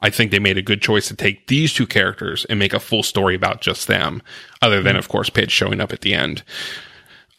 I 0.01 0.11
think 0.11 0.31
they 0.31 0.39
made 0.39 0.59
a 0.59 0.63
good 0.63 0.81
choice 0.81 1.09
to 1.09 1.17
take 1.17 1.49
these 1.49 1.73
two 1.73 1.87
characters 1.87 2.45
and 2.45 2.59
make 2.59 2.75
a 2.75 2.79
full 2.79 3.03
story 3.03 3.35
about 3.35 3.61
just 3.61 3.89
them, 3.89 4.23
other 4.63 4.83
than, 4.83 4.93
mm-hmm. 4.93 4.99
of 4.99 5.09
course, 5.09 5.31
Pidge 5.31 5.51
showing 5.51 5.81
up 5.81 5.93
at 5.93 6.03
the 6.03 6.15
end. 6.15 6.45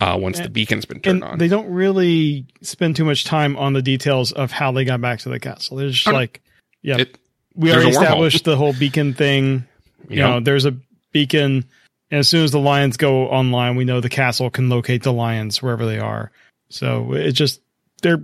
Uh, 0.01 0.17
once 0.19 0.37
and, 0.37 0.45
the 0.45 0.49
beacon's 0.49 0.85
been 0.85 1.01
turned 1.01 1.23
on, 1.23 1.37
they 1.37 1.49
don't 1.49 1.69
really 1.69 2.45
spend 2.61 2.95
too 2.95 3.05
much 3.05 3.25
time 3.25 3.55
on 3.57 3.73
the 3.73 3.81
details 3.81 4.31
of 4.31 4.51
how 4.51 4.71
they 4.71 4.85
got 4.85 5.01
back 5.01 5.19
to 5.19 5.29
the 5.29 5.39
castle. 5.39 5.77
They're 5.77 5.89
just 5.89 6.07
like, 6.07 6.41
yeah, 6.81 6.97
it, 6.97 7.17
we 7.53 7.71
already 7.71 7.89
established 7.89 8.45
the 8.45 8.55
whole 8.55 8.73
beacon 8.73 9.13
thing 9.13 9.67
you 10.07 10.17
yep. 10.17 10.29
know, 10.29 10.39
there's 10.39 10.65
a 10.65 10.75
beacon, 11.11 11.65
and 12.11 12.19
as 12.19 12.29
soon 12.29 12.43
as 12.43 12.51
the 12.51 12.59
lions 12.59 12.97
go 12.97 13.27
online, 13.27 13.75
we 13.75 13.85
know 13.85 14.01
the 14.01 14.09
castle 14.09 14.49
can 14.49 14.69
locate 14.69 15.03
the 15.03 15.13
lions 15.13 15.61
wherever 15.61 15.85
they 15.85 15.99
are. 15.99 16.31
So 16.69 17.13
it 17.13 17.31
just 17.33 17.61
they're 18.01 18.21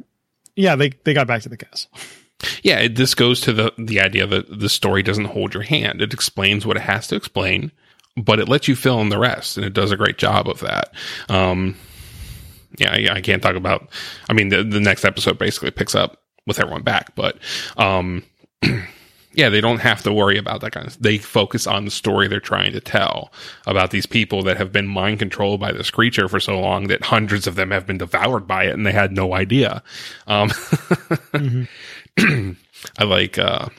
yeah 0.55 0.75
they 0.75 0.91
they 1.03 1.13
got 1.13 1.27
back 1.27 1.41
to 1.43 1.49
the 1.49 1.57
castle. 1.57 1.91
Yeah, 2.63 2.79
it, 2.79 2.95
this 2.95 3.15
goes 3.15 3.39
to 3.41 3.53
the 3.53 3.71
the 3.77 4.01
idea 4.01 4.27
that 4.27 4.59
the 4.59 4.67
story 4.67 5.01
doesn't 5.01 5.25
hold 5.25 5.53
your 5.53 5.63
hand. 5.63 6.01
It 6.01 6.13
explains 6.13 6.65
what 6.65 6.75
it 6.75 6.81
has 6.81 7.07
to 7.07 7.15
explain, 7.15 7.71
but 8.17 8.39
it 8.39 8.49
lets 8.49 8.67
you 8.67 8.75
fill 8.75 8.99
in 9.01 9.09
the 9.09 9.17
rest, 9.17 9.55
and 9.55 9.65
it 9.65 9.73
does 9.73 9.91
a 9.91 9.97
great 9.97 10.17
job 10.17 10.49
of 10.49 10.59
that. 10.59 10.93
Um, 11.29 11.75
yeah, 12.77 12.91
I, 12.91 13.15
I 13.15 13.21
can't 13.21 13.41
talk 13.41 13.55
about. 13.55 13.89
I 14.29 14.33
mean, 14.33 14.49
the 14.49 14.63
the 14.63 14.81
next 14.81 15.05
episode 15.05 15.39
basically 15.39 15.71
picks 15.71 15.95
up 15.95 16.21
with 16.45 16.59
everyone 16.59 16.83
back, 16.83 17.15
but 17.15 17.37
um, 17.77 18.23
yeah, 19.35 19.49
they 19.49 19.61
don't 19.61 19.79
have 19.79 20.03
to 20.03 20.13
worry 20.13 20.37
about 20.37 20.61
that 20.61 20.71
kind 20.71 20.85
of. 20.85 20.93
Stuff. 20.93 21.03
They 21.03 21.17
focus 21.17 21.67
on 21.67 21.85
the 21.85 21.91
story 21.91 22.27
they're 22.27 22.39
trying 22.39 22.73
to 22.73 22.81
tell 22.81 23.31
about 23.67 23.91
these 23.91 24.05
people 24.05 24.43
that 24.43 24.57
have 24.57 24.71
been 24.71 24.87
mind 24.87 25.19
controlled 25.19 25.59
by 25.59 25.71
this 25.71 25.91
creature 25.91 26.27
for 26.27 26.39
so 26.39 26.59
long 26.59 26.87
that 26.87 27.03
hundreds 27.03 27.47
of 27.47 27.55
them 27.55 27.71
have 27.71 27.85
been 27.85 27.97
devoured 27.97 28.47
by 28.47 28.65
it, 28.65 28.73
and 28.73 28.85
they 28.85 28.91
had 28.91 29.11
no 29.11 29.33
idea. 29.33 29.83
Um, 30.27 30.49
mm-hmm. 30.49 32.51
I 32.99 33.03
like. 33.03 33.37
uh 33.37 33.69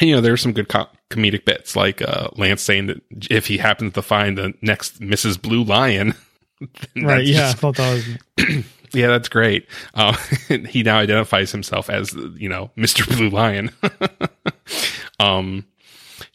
you 0.00 0.14
know, 0.14 0.20
there's 0.20 0.40
some 0.40 0.52
good 0.52 0.68
co- 0.68 0.88
comedic 1.10 1.44
bits, 1.44 1.76
like 1.76 2.00
uh, 2.00 2.28
Lance 2.36 2.62
saying 2.62 2.86
that 2.86 3.02
if 3.30 3.46
he 3.46 3.58
happens 3.58 3.92
to 3.94 4.02
find 4.02 4.38
the 4.38 4.54
next 4.62 5.00
Mrs. 5.00 5.40
Blue 5.40 5.64
Lion, 5.64 6.14
right? 6.96 7.24
Yeah, 7.24 7.52
just, 7.52 7.56
I 7.56 7.60
thought 7.60 7.76
that 7.76 8.18
was. 8.38 8.64
yeah, 8.92 9.08
that's 9.08 9.28
great. 9.28 9.68
Uh, 9.94 10.16
he 10.68 10.82
now 10.82 10.98
identifies 10.98 11.52
himself 11.52 11.90
as 11.90 12.14
you 12.36 12.48
know 12.48 12.70
Mr. 12.76 13.06
Blue 13.06 13.28
Lion. 13.28 13.70
Um, 15.22 15.66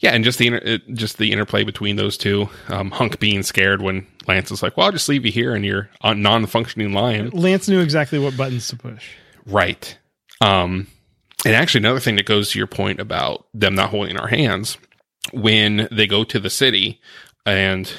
yeah, 0.00 0.10
and 0.10 0.22
just 0.24 0.38
the 0.38 0.48
inter- 0.48 0.78
just 0.92 1.18
the 1.18 1.32
interplay 1.32 1.64
between 1.64 1.96
those 1.96 2.16
two. 2.16 2.48
Um, 2.68 2.90
Hunk 2.90 3.18
being 3.18 3.42
scared 3.42 3.82
when 3.82 4.06
Lance 4.26 4.50
is 4.50 4.62
like, 4.62 4.76
"Well, 4.76 4.86
I'll 4.86 4.92
just 4.92 5.08
leave 5.08 5.24
you 5.24 5.32
here," 5.32 5.54
and 5.54 5.64
you're 5.64 5.88
a 6.02 6.14
non-functioning 6.14 6.92
lion. 6.92 7.30
Lance 7.30 7.68
knew 7.68 7.80
exactly 7.80 8.18
what 8.18 8.36
buttons 8.36 8.68
to 8.68 8.76
push. 8.76 9.10
Right. 9.46 9.96
Um, 10.40 10.86
and 11.44 11.54
actually, 11.54 11.80
another 11.80 12.00
thing 12.00 12.16
that 12.16 12.26
goes 12.26 12.50
to 12.50 12.58
your 12.58 12.66
point 12.66 13.00
about 13.00 13.46
them 13.54 13.74
not 13.74 13.90
holding 13.90 14.18
our 14.18 14.28
hands 14.28 14.76
when 15.32 15.88
they 15.90 16.06
go 16.06 16.24
to 16.24 16.38
the 16.38 16.50
city 16.50 17.00
and 17.46 17.92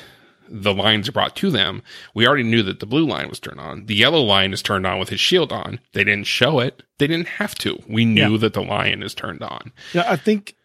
the 0.51 0.73
lions 0.73 1.07
are 1.07 1.11
brought 1.11 1.35
to 1.37 1.51
them, 1.51 1.83
we 2.15 2.27
already 2.27 2.43
knew 2.43 2.63
that 2.63 2.79
the 2.79 2.85
blue 2.85 3.05
lion 3.05 3.29
was 3.29 3.39
turned 3.39 3.59
on. 3.59 3.85
The 3.85 3.95
yellow 3.95 4.21
lion 4.21 4.51
is 4.51 4.61
turned 4.61 4.87
on 4.87 4.99
with 4.99 5.09
his 5.09 5.19
shield 5.19 5.51
on. 5.51 5.79
They 5.93 6.03
didn't 6.03 6.25
show 6.27 6.59
it. 6.59 6.81
They 6.97 7.07
didn't 7.07 7.27
have 7.27 7.55
to. 7.55 7.81
We 7.87 8.05
knew 8.05 8.33
yeah. 8.33 8.37
that 8.39 8.53
the 8.53 8.63
lion 8.63 9.03
is 9.03 9.13
turned 9.13 9.43
on. 9.43 9.71
Yeah, 9.93 10.05
I 10.11 10.15
think 10.15 10.55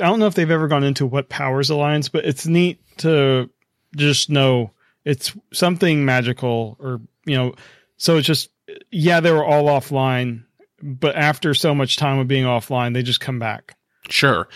I 0.00 0.04
don't 0.04 0.18
know 0.18 0.26
if 0.26 0.34
they've 0.34 0.50
ever 0.50 0.68
gone 0.68 0.84
into 0.84 1.06
what 1.06 1.28
powers 1.28 1.70
lions, 1.70 2.08
but 2.08 2.24
it's 2.24 2.46
neat 2.46 2.80
to 2.98 3.48
just 3.96 4.30
know 4.30 4.72
it's 5.04 5.32
something 5.52 6.04
magical 6.04 6.76
or 6.80 7.00
you 7.26 7.36
know, 7.36 7.54
so 7.96 8.16
it's 8.16 8.26
just 8.26 8.50
yeah, 8.90 9.20
they 9.20 9.30
were 9.30 9.44
all 9.44 9.66
offline, 9.66 10.44
but 10.82 11.16
after 11.16 11.54
so 11.54 11.74
much 11.74 11.96
time 11.96 12.18
of 12.18 12.28
being 12.28 12.44
offline, 12.44 12.94
they 12.94 13.02
just 13.02 13.20
come 13.20 13.38
back. 13.38 13.76
Sure. 14.08 14.48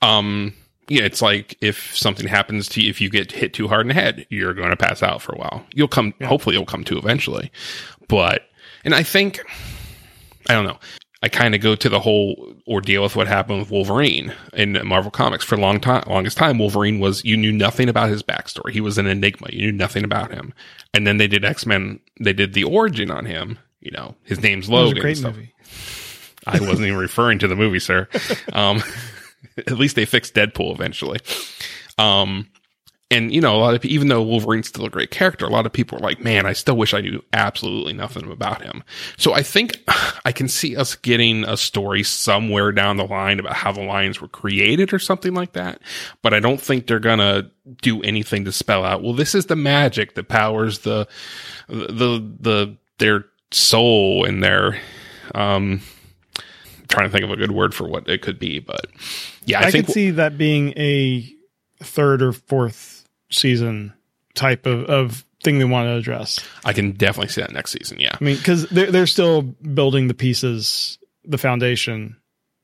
Um 0.00 0.54
yeah, 0.88 1.02
it's 1.04 1.22
like 1.22 1.56
if 1.60 1.96
something 1.96 2.26
happens 2.26 2.68
to 2.70 2.82
you, 2.82 2.90
if 2.90 3.00
you 3.00 3.08
get 3.08 3.32
hit 3.32 3.54
too 3.54 3.68
hard 3.68 3.82
in 3.82 3.88
the 3.88 3.94
head, 3.94 4.26
you're 4.28 4.54
going 4.54 4.70
to 4.70 4.76
pass 4.76 5.02
out 5.02 5.22
for 5.22 5.32
a 5.32 5.38
while. 5.38 5.64
You'll 5.72 5.88
come, 5.88 6.12
yeah. 6.20 6.26
hopefully, 6.26 6.56
you'll 6.56 6.66
come 6.66 6.84
to 6.84 6.98
eventually. 6.98 7.50
But, 8.08 8.42
and 8.84 8.94
I 8.94 9.02
think, 9.02 9.40
I 10.48 10.52
don't 10.52 10.66
know. 10.66 10.78
I 11.24 11.28
kind 11.28 11.54
of 11.54 11.62
go 11.62 11.74
to 11.74 11.88
the 11.88 12.00
whole 12.00 12.54
ordeal 12.68 13.02
with 13.02 13.16
what 13.16 13.26
happened 13.26 13.58
with 13.58 13.70
Wolverine 13.70 14.34
in 14.52 14.78
Marvel 14.86 15.10
Comics 15.10 15.42
for 15.42 15.54
a 15.54 15.58
long 15.58 15.80
time. 15.80 16.04
Longest 16.06 16.36
time, 16.36 16.58
Wolverine 16.58 17.00
was 17.00 17.24
you 17.24 17.34
knew 17.34 17.50
nothing 17.50 17.88
about 17.88 18.10
his 18.10 18.22
backstory. 18.22 18.72
He 18.72 18.82
was 18.82 18.98
an 18.98 19.06
enigma. 19.06 19.46
You 19.50 19.72
knew 19.72 19.72
nothing 19.72 20.04
about 20.04 20.30
him. 20.30 20.52
And 20.92 21.06
then 21.06 21.16
they 21.16 21.26
did 21.26 21.42
X 21.42 21.64
Men. 21.64 21.98
They 22.20 22.34
did 22.34 22.52
the 22.52 22.64
origin 22.64 23.10
on 23.10 23.24
him. 23.24 23.58
You 23.80 23.92
know, 23.92 24.16
his 24.22 24.42
name's 24.42 24.68
Logan. 24.68 25.00
great 25.00 25.22
movie. 25.22 25.54
I 26.46 26.60
wasn't 26.60 26.88
even 26.88 26.98
referring 26.98 27.38
to 27.38 27.48
the 27.48 27.56
movie, 27.56 27.80
sir. 27.80 28.06
Um, 28.52 28.82
at 29.56 29.78
least 29.78 29.96
they 29.96 30.04
fixed 30.04 30.34
Deadpool 30.34 30.74
eventually. 30.74 31.20
Um, 31.96 32.50
and 33.10 33.32
you 33.32 33.40
know, 33.40 33.56
a 33.56 33.58
lot 33.58 33.74
of 33.74 33.84
even 33.84 34.08
though 34.08 34.22
Wolverine's 34.22 34.68
still 34.68 34.86
a 34.86 34.90
great 34.90 35.10
character, 35.10 35.44
a 35.44 35.50
lot 35.50 35.66
of 35.66 35.72
people 35.72 35.98
are 35.98 36.00
like, 36.00 36.20
"Man, 36.20 36.46
I 36.46 36.52
still 36.52 36.76
wish 36.76 36.94
I 36.94 37.00
knew 37.00 37.22
absolutely 37.32 37.92
nothing 37.92 38.30
about 38.30 38.62
him." 38.62 38.82
So 39.18 39.34
I 39.34 39.42
think 39.42 39.78
I 40.24 40.32
can 40.32 40.48
see 40.48 40.74
us 40.76 40.94
getting 40.94 41.44
a 41.44 41.56
story 41.56 42.02
somewhere 42.02 42.72
down 42.72 42.96
the 42.96 43.04
line 43.04 43.38
about 43.38 43.54
how 43.54 43.72
the 43.72 43.82
lions 43.82 44.20
were 44.20 44.28
created 44.28 44.92
or 44.92 44.98
something 44.98 45.34
like 45.34 45.52
that. 45.52 45.80
But 46.22 46.32
I 46.32 46.40
don't 46.40 46.60
think 46.60 46.86
they're 46.86 46.98
gonna 46.98 47.50
do 47.82 48.02
anything 48.02 48.46
to 48.46 48.52
spell 48.52 48.84
out. 48.84 49.02
Well, 49.02 49.12
this 49.14 49.34
is 49.34 49.46
the 49.46 49.56
magic 49.56 50.14
that 50.14 50.28
powers 50.28 50.80
the 50.80 51.06
the 51.68 52.34
the 52.40 52.76
their 52.98 53.26
soul 53.50 54.24
and 54.24 54.42
their 54.42 54.80
um 55.34 55.82
trying 56.88 57.06
to 57.06 57.12
think 57.12 57.24
of 57.24 57.30
a 57.30 57.36
good 57.36 57.52
word 57.52 57.74
for 57.74 57.86
what 57.86 58.08
it 58.08 58.22
could 58.22 58.38
be, 58.38 58.60
but 58.60 58.86
yeah, 59.44 59.60
I, 59.60 59.64
I 59.64 59.70
think 59.70 59.86
could 59.86 59.94
see 59.94 60.10
that 60.12 60.38
being 60.38 60.72
a 60.76 61.30
third 61.82 62.22
or 62.22 62.32
fourth 62.32 63.08
season 63.30 63.92
type 64.34 64.66
of, 64.66 64.84
of 64.84 65.24
thing 65.42 65.58
they 65.58 65.64
want 65.64 65.86
to 65.86 65.94
address. 65.94 66.40
I 66.64 66.72
can 66.72 66.92
definitely 66.92 67.28
see 67.28 67.40
that 67.40 67.52
next 67.52 67.72
season. 67.72 68.00
Yeah, 68.00 68.16
I 68.18 68.24
mean, 68.24 68.36
because 68.36 68.68
they're 68.68 68.90
they're 68.90 69.06
still 69.06 69.42
building 69.42 70.08
the 70.08 70.14
pieces, 70.14 70.98
the 71.24 71.38
foundation, 71.38 72.16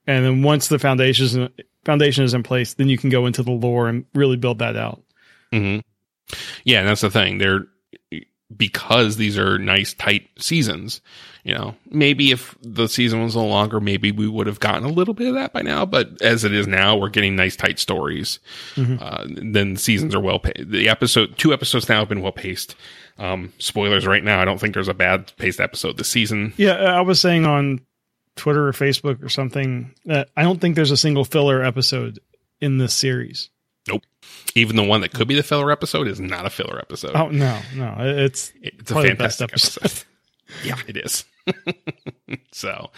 and 0.07 0.25
then 0.25 0.43
once 0.43 0.69
the 0.69 0.79
foundation 0.79 1.25
is 1.25 1.35
in, 1.37 1.49
foundation 1.85 2.25
is 2.25 2.35
in 2.35 2.43
place, 2.43 2.75
then 2.75 2.89
you 2.89 2.99
can 2.99 3.11
go 3.11 3.27
into 3.27 3.43
the 3.43 3.53
lore 3.53 3.89
and 3.89 4.05
really 4.15 4.37
build 4.37 4.59
that 4.59 4.77
out. 4.77 5.03
Mm-hmm. 5.53 5.81
Yeah, 6.65 6.81
and 6.81 6.89
that's 6.89 7.01
the 7.01 7.11
thing. 7.11 7.39
They're 7.39 7.67
because 8.57 9.17
these 9.17 9.39
are 9.39 9.59
nice 9.59 9.95
tight 9.95 10.29
seasons 10.39 11.01
you 11.45 11.55
know. 11.55 11.75
Maybe 11.91 12.33
if 12.33 12.57
the 12.63 12.87
season 12.89 13.23
was 13.23 13.35
a 13.35 13.39
little 13.39 13.51
longer 13.51 13.81
maybe 13.81 14.13
we 14.13 14.29
would 14.29 14.47
have 14.47 14.61
gotten 14.61 14.85
a 14.85 14.93
little 14.93 15.15
bit 15.15 15.29
of 15.29 15.35
that 15.35 15.53
by 15.53 15.63
now 15.63 15.87
but 15.87 16.21
as 16.23 16.45
it 16.45 16.53
is 16.53 16.67
now 16.67 16.97
we're 16.97 17.09
getting 17.09 17.37
nice 17.37 17.57
tight 17.57 17.79
stories 17.79 18.39
mm-hmm. 18.75 18.97
uh, 19.01 19.25
then 19.27 19.75
the 19.75 19.81
seasons 19.81 20.15
are 20.15 20.21
well 20.21 20.39
paced 20.39 20.71
the 20.71 20.89
episode 20.89 21.37
two 21.39 21.53
episodes 21.53 21.89
now 21.89 22.01
have 22.01 22.09
been 22.09 22.23
well 22.23 22.33
paced. 22.33 22.77
Um, 23.19 23.53
spoilers 23.59 24.07
right 24.07 24.25
now 24.25 24.41
i 24.41 24.45
don't 24.45 24.59
think 24.59 24.75
there's 24.75 24.89
a 24.89 24.95
bad 24.95 25.33
paced 25.37 25.61
episode 25.61 25.99
this 25.99 26.09
season. 26.09 26.55
Yeah 26.57 26.75
i 26.75 27.01
was 27.01 27.21
saying 27.21 27.45
on 27.45 27.81
twitter 28.37 28.69
or 28.69 28.73
facebook 28.73 29.23
or 29.23 29.29
something 29.29 29.95
that 30.07 30.31
i 30.37 30.43
don't 30.43 30.61
think 30.61 30.77
there's 30.77 30.91
a 30.91 30.97
single 30.97 31.25
filler 31.25 31.63
episode 31.63 32.19
in 32.61 32.79
this 32.79 32.95
series 32.95 33.51
nope 33.89 34.03
even 34.55 34.77
the 34.77 34.83
one 34.83 35.01
that 35.01 35.13
could 35.13 35.29
be 35.29 35.35
the 35.35 35.43
filler 35.43 35.71
episode 35.71 36.09
is 36.09 36.21
not 36.21 36.47
a 36.47 36.51
filler 36.51 36.79
episode. 36.79 37.13
Oh 37.15 37.29
no, 37.29 37.59
no, 37.75 37.95
it's 37.99 38.53
it's 38.63 38.91
a 38.91 38.95
fantastic 38.95 39.51
episode. 39.51 39.85
episode. 39.85 40.07
yeah, 40.65 40.77
it 40.87 40.97
is. 40.97 41.25
so, 42.53 42.91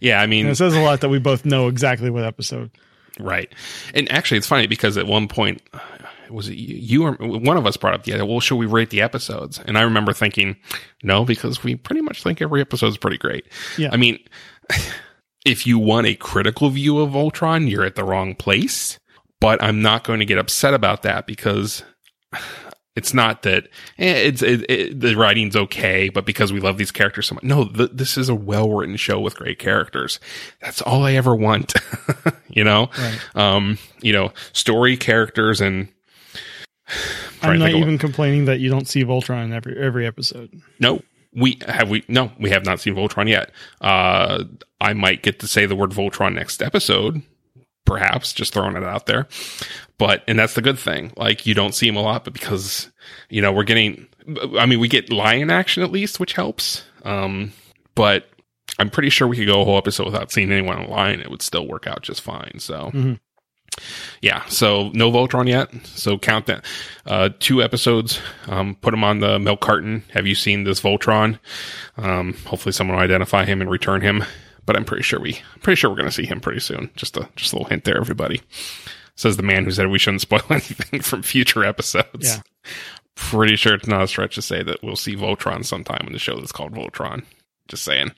yeah, 0.00 0.20
I 0.20 0.26
mean, 0.26 0.46
and 0.46 0.52
it 0.52 0.56
says 0.56 0.74
a 0.74 0.80
lot 0.80 1.00
that 1.00 1.08
we 1.08 1.18
both 1.18 1.44
know 1.44 1.68
exactly 1.68 2.10
what 2.10 2.24
episode. 2.24 2.70
Right, 3.18 3.52
and 3.94 4.10
actually, 4.10 4.38
it's 4.38 4.46
funny 4.46 4.66
because 4.66 4.96
at 4.96 5.06
one 5.06 5.28
point, 5.28 5.62
uh, 5.72 5.78
was 6.30 6.48
it 6.48 6.54
you 6.54 7.04
or 7.04 7.12
one 7.12 7.56
of 7.56 7.66
us 7.66 7.76
brought 7.76 7.94
up 7.94 8.04
the 8.04 8.14
idea? 8.14 8.26
Well, 8.26 8.40
should 8.40 8.56
we 8.56 8.66
rate 8.66 8.90
the 8.90 9.02
episodes? 9.02 9.60
And 9.64 9.78
I 9.78 9.82
remember 9.82 10.12
thinking, 10.12 10.56
no, 11.02 11.24
because 11.24 11.62
we 11.64 11.76
pretty 11.76 12.02
much 12.02 12.22
think 12.22 12.42
every 12.42 12.60
episode 12.60 12.88
is 12.88 12.98
pretty 12.98 13.18
great. 13.18 13.46
Yeah, 13.76 13.90
I 13.92 13.96
mean. 13.96 14.18
If 15.46 15.66
you 15.66 15.78
want 15.78 16.08
a 16.08 16.14
critical 16.14 16.68
view 16.68 16.98
of 16.98 17.12
Voltron, 17.12 17.70
you're 17.70 17.84
at 17.84 17.94
the 17.94 18.04
wrong 18.04 18.34
place 18.34 18.98
but 19.40 19.62
I'm 19.62 19.82
not 19.82 20.04
going 20.04 20.20
to 20.20 20.24
get 20.24 20.38
upset 20.38 20.74
about 20.74 21.02
that 21.02 21.26
because 21.26 21.82
it's 22.98 23.14
not 23.14 23.42
that 23.42 23.68
eh, 23.98 24.12
it's 24.26 24.42
it, 24.42 24.68
it, 24.68 25.00
the 25.00 25.14
writing's 25.14 25.54
okay, 25.54 26.08
but 26.08 26.26
because 26.26 26.52
we 26.52 26.58
love 26.58 26.78
these 26.78 26.90
characters 26.90 27.28
so 27.28 27.36
much. 27.36 27.44
No, 27.44 27.68
th- 27.68 27.90
this 27.92 28.18
is 28.18 28.28
a 28.28 28.34
well 28.34 28.70
written 28.70 28.96
show 28.96 29.20
with 29.20 29.36
great 29.36 29.60
characters. 29.60 30.18
That's 30.60 30.82
all 30.82 31.04
I 31.04 31.12
ever 31.12 31.34
want. 31.34 31.74
you 32.48 32.64
know, 32.64 32.90
right. 32.98 33.20
um, 33.36 33.78
you 34.02 34.12
know, 34.12 34.32
story 34.52 34.96
characters 34.96 35.60
and. 35.60 35.88
I'm 37.40 37.60
not 37.60 37.70
even 37.70 37.92
what, 37.92 38.00
complaining 38.00 38.46
that 38.46 38.58
you 38.58 38.68
don't 38.68 38.88
see 38.88 39.04
Voltron 39.04 39.52
every 39.52 39.78
every 39.78 40.04
episode. 40.04 40.60
No, 40.80 41.00
we 41.32 41.60
have 41.68 41.88
we 41.88 42.02
no, 42.08 42.32
we 42.40 42.50
have 42.50 42.64
not 42.64 42.80
seen 42.80 42.96
Voltron 42.96 43.28
yet. 43.28 43.52
Uh, 43.80 44.42
I 44.80 44.92
might 44.94 45.22
get 45.22 45.38
to 45.38 45.46
say 45.46 45.66
the 45.66 45.76
word 45.76 45.90
Voltron 45.90 46.34
next 46.34 46.60
episode 46.60 47.22
perhaps 47.84 48.32
just 48.32 48.52
throwing 48.52 48.76
it 48.76 48.84
out 48.84 49.06
there. 49.06 49.26
But, 49.98 50.22
and 50.28 50.38
that's 50.38 50.54
the 50.54 50.62
good 50.62 50.78
thing. 50.78 51.12
Like 51.16 51.46
you 51.46 51.54
don't 51.54 51.74
see 51.74 51.88
him 51.88 51.96
a 51.96 52.02
lot, 52.02 52.24
but 52.24 52.32
because, 52.32 52.90
you 53.30 53.42
know, 53.42 53.52
we're 53.52 53.64
getting, 53.64 54.06
I 54.58 54.66
mean, 54.66 54.78
we 54.78 54.88
get 54.88 55.10
lion 55.10 55.50
action 55.50 55.82
at 55.82 55.90
least, 55.90 56.20
which 56.20 56.34
helps. 56.34 56.84
Um, 57.04 57.52
but 57.94 58.28
I'm 58.78 58.90
pretty 58.90 59.10
sure 59.10 59.26
we 59.26 59.36
could 59.36 59.46
go 59.46 59.62
a 59.62 59.64
whole 59.64 59.78
episode 59.78 60.06
without 60.06 60.30
seeing 60.30 60.52
anyone 60.52 60.78
on 60.78 60.88
lion. 60.88 61.20
It 61.20 61.30
would 61.30 61.42
still 61.42 61.66
work 61.66 61.86
out 61.86 62.02
just 62.02 62.20
fine. 62.20 62.58
So, 62.58 62.90
mm-hmm. 62.92 63.14
yeah. 64.20 64.44
So 64.46 64.90
no 64.90 65.10
Voltron 65.10 65.48
yet. 65.48 65.70
So 65.86 66.18
count 66.18 66.46
that. 66.46 66.64
Uh, 67.06 67.30
two 67.40 67.62
episodes. 67.62 68.20
Um, 68.46 68.76
put 68.76 68.92
them 68.92 69.02
on 69.02 69.18
the 69.20 69.38
milk 69.38 69.60
carton. 69.60 70.04
Have 70.12 70.26
you 70.26 70.34
seen 70.34 70.64
this 70.64 70.80
Voltron? 70.80 71.38
Um, 71.96 72.34
hopefully 72.44 72.72
someone 72.72 72.96
will 72.96 73.02
identify 73.02 73.44
him 73.46 73.60
and 73.60 73.70
return 73.70 74.02
him 74.02 74.24
but 74.68 74.76
I'm 74.76 74.84
pretty 74.84 75.02
sure 75.02 75.18
we 75.18 75.40
pretty 75.62 75.76
sure 75.76 75.88
we're 75.88 75.96
going 75.96 76.10
to 76.10 76.14
see 76.14 76.26
him 76.26 76.40
pretty 76.42 76.60
soon. 76.60 76.90
Just 76.94 77.16
a 77.16 77.26
just 77.36 77.54
a 77.54 77.56
little 77.56 77.70
hint 77.70 77.84
there, 77.84 77.96
everybody. 77.96 78.42
Says 79.16 79.38
the 79.38 79.42
man 79.42 79.64
who 79.64 79.70
said 79.70 79.88
we 79.88 79.98
shouldn't 79.98 80.20
spoil 80.20 80.42
anything 80.50 81.00
from 81.00 81.22
future 81.22 81.64
episodes. 81.64 82.36
Yeah. 82.36 82.42
Pretty 83.14 83.56
sure 83.56 83.74
it's 83.74 83.88
not 83.88 84.02
a 84.02 84.06
stretch 84.06 84.34
to 84.34 84.42
say 84.42 84.62
that 84.62 84.82
we'll 84.82 84.94
see 84.94 85.16
Voltron 85.16 85.64
sometime 85.64 86.04
in 86.06 86.12
the 86.12 86.18
show 86.18 86.36
that's 86.36 86.52
called 86.52 86.74
Voltron. 86.74 87.24
Just 87.66 87.82
saying. 87.82 88.12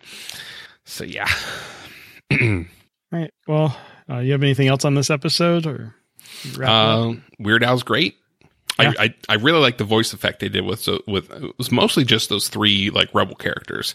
So 0.84 1.04
yeah. 1.04 1.28
All 2.32 2.64
right. 3.12 3.30
Well, 3.46 3.78
uh, 4.10 4.18
you 4.18 4.32
have 4.32 4.42
anything 4.42 4.66
else 4.66 4.84
on 4.84 4.96
this 4.96 5.08
episode 5.08 5.66
or? 5.66 5.94
wrap 6.56 6.68
it 6.68 6.72
up? 6.72 6.98
Um, 6.98 7.24
Weird 7.38 7.62
Al's 7.62 7.84
great. 7.84 8.16
Yeah. 8.80 8.94
I, 8.98 9.04
I 9.04 9.14
I 9.28 9.34
really 9.36 9.60
like 9.60 9.78
the 9.78 9.84
voice 9.84 10.12
effect 10.12 10.40
they 10.40 10.48
did 10.48 10.64
with 10.64 10.80
so 10.80 11.00
with 11.06 11.30
it 11.30 11.52
was 11.58 11.70
mostly 11.70 12.02
just 12.02 12.28
those 12.28 12.48
three 12.48 12.90
like 12.90 13.14
rebel 13.14 13.36
characters, 13.36 13.94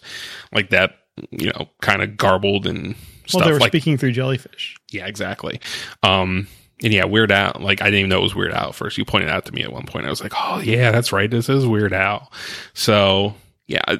like 0.52 0.70
that 0.70 0.96
you 1.30 1.46
know 1.50 1.68
kind 1.80 2.02
of 2.02 2.16
garbled 2.16 2.66
and 2.66 2.94
well, 3.34 3.44
they 3.44 3.52
were 3.52 3.58
like 3.58 3.70
speaking 3.70 3.96
through 3.98 4.12
jellyfish. 4.12 4.76
yeah 4.92 5.06
exactly. 5.06 5.60
Um 6.02 6.46
and 6.82 6.92
yeah, 6.92 7.06
Weird 7.06 7.32
Al 7.32 7.56
like 7.60 7.80
I 7.80 7.86
didn't 7.86 8.00
even 8.00 8.10
know 8.10 8.18
it 8.18 8.22
was 8.22 8.34
Weird 8.34 8.52
Al 8.52 8.68
at 8.68 8.74
first. 8.74 8.98
You 8.98 9.04
pointed 9.04 9.30
out 9.30 9.46
to 9.46 9.52
me 9.52 9.62
at 9.62 9.72
one 9.72 9.86
point. 9.86 10.06
I 10.06 10.10
was 10.10 10.22
like, 10.22 10.32
oh 10.36 10.58
yeah, 10.60 10.90
that's 10.92 11.10
right. 11.12 11.30
This 11.30 11.48
is 11.48 11.66
Weird 11.66 11.92
Al. 11.94 12.30
So 12.74 13.34
yeah, 13.66 13.80
I- 13.88 13.98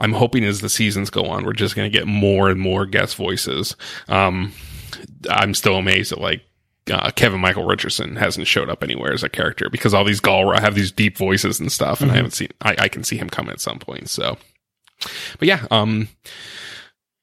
I'm 0.00 0.12
hoping 0.12 0.44
as 0.44 0.60
the 0.60 0.68
seasons 0.68 1.10
go 1.10 1.24
on, 1.26 1.44
we're 1.44 1.52
just 1.52 1.74
going 1.76 1.90
to 1.90 1.96
get 1.96 2.06
more 2.06 2.50
and 2.50 2.60
more 2.60 2.84
guest 2.86 3.16
voices. 3.16 3.74
Um, 4.08 4.52
I'm 5.30 5.54
still 5.54 5.76
amazed 5.76 6.12
at 6.12 6.18
like 6.20 6.42
uh, 6.90 7.10
Kevin 7.12 7.40
Michael 7.40 7.66
Richardson 7.66 8.16
hasn't 8.16 8.46
showed 8.46 8.68
up 8.68 8.82
anywhere 8.82 9.12
as 9.12 9.22
a 9.22 9.28
character 9.28 9.68
because 9.70 9.94
all 9.94 10.04
these 10.04 10.20
Galra 10.20 10.58
have 10.60 10.74
these 10.74 10.90
deep 10.92 11.16
voices 11.16 11.60
and 11.60 11.70
stuff, 11.72 12.00
and 12.00 12.10
I 12.10 12.14
Mhm. 12.14 12.16
haven't 12.16 12.30
seen. 12.32 12.48
I, 12.62 12.76
I 12.80 12.88
can 12.88 13.02
see 13.04 13.16
him 13.16 13.30
come 13.30 13.48
at 13.48 13.60
some 13.60 13.78
point. 13.78 14.08
So, 14.10 14.36
but 15.38 15.48
yeah, 15.48 15.66
um, 15.70 16.08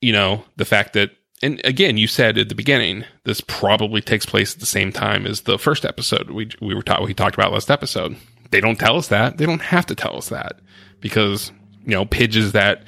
you 0.02 0.14
know 0.14 0.44
the 0.56 0.66
fact 0.66 0.94
that. 0.94 1.12
And 1.44 1.60
again, 1.66 1.98
you 1.98 2.08
said 2.08 2.38
at 2.38 2.48
the 2.48 2.56
beginning, 2.56 3.04
this 3.26 3.42
probably 3.42 4.00
takes 4.00 4.26
place 4.26 4.54
at 4.54 4.62
the 4.62 4.66
same 4.66 4.94
time 4.94 5.28
as 5.28 5.42
the 5.42 5.60
first 5.60 5.84
episode 5.84 6.30
we 6.30 6.50
we 6.62 6.74
were 6.74 6.82
taught 6.82 7.04
we 7.04 7.14
talked 7.14 7.36
about 7.36 7.52
last 7.52 7.70
episode. 7.70 8.16
They 8.52 8.62
don't 8.62 8.80
tell 8.80 8.96
us 8.96 9.10
that. 9.10 9.38
They 9.38 9.46
don't 9.46 9.62
have 9.62 9.86
to 9.88 9.96
tell 9.96 10.16
us 10.16 10.30
that 10.30 10.60
because 11.02 11.52
you 11.84 11.92
know 11.92 12.06
Pidge 12.06 12.38
is 12.38 12.54
that 12.54 12.86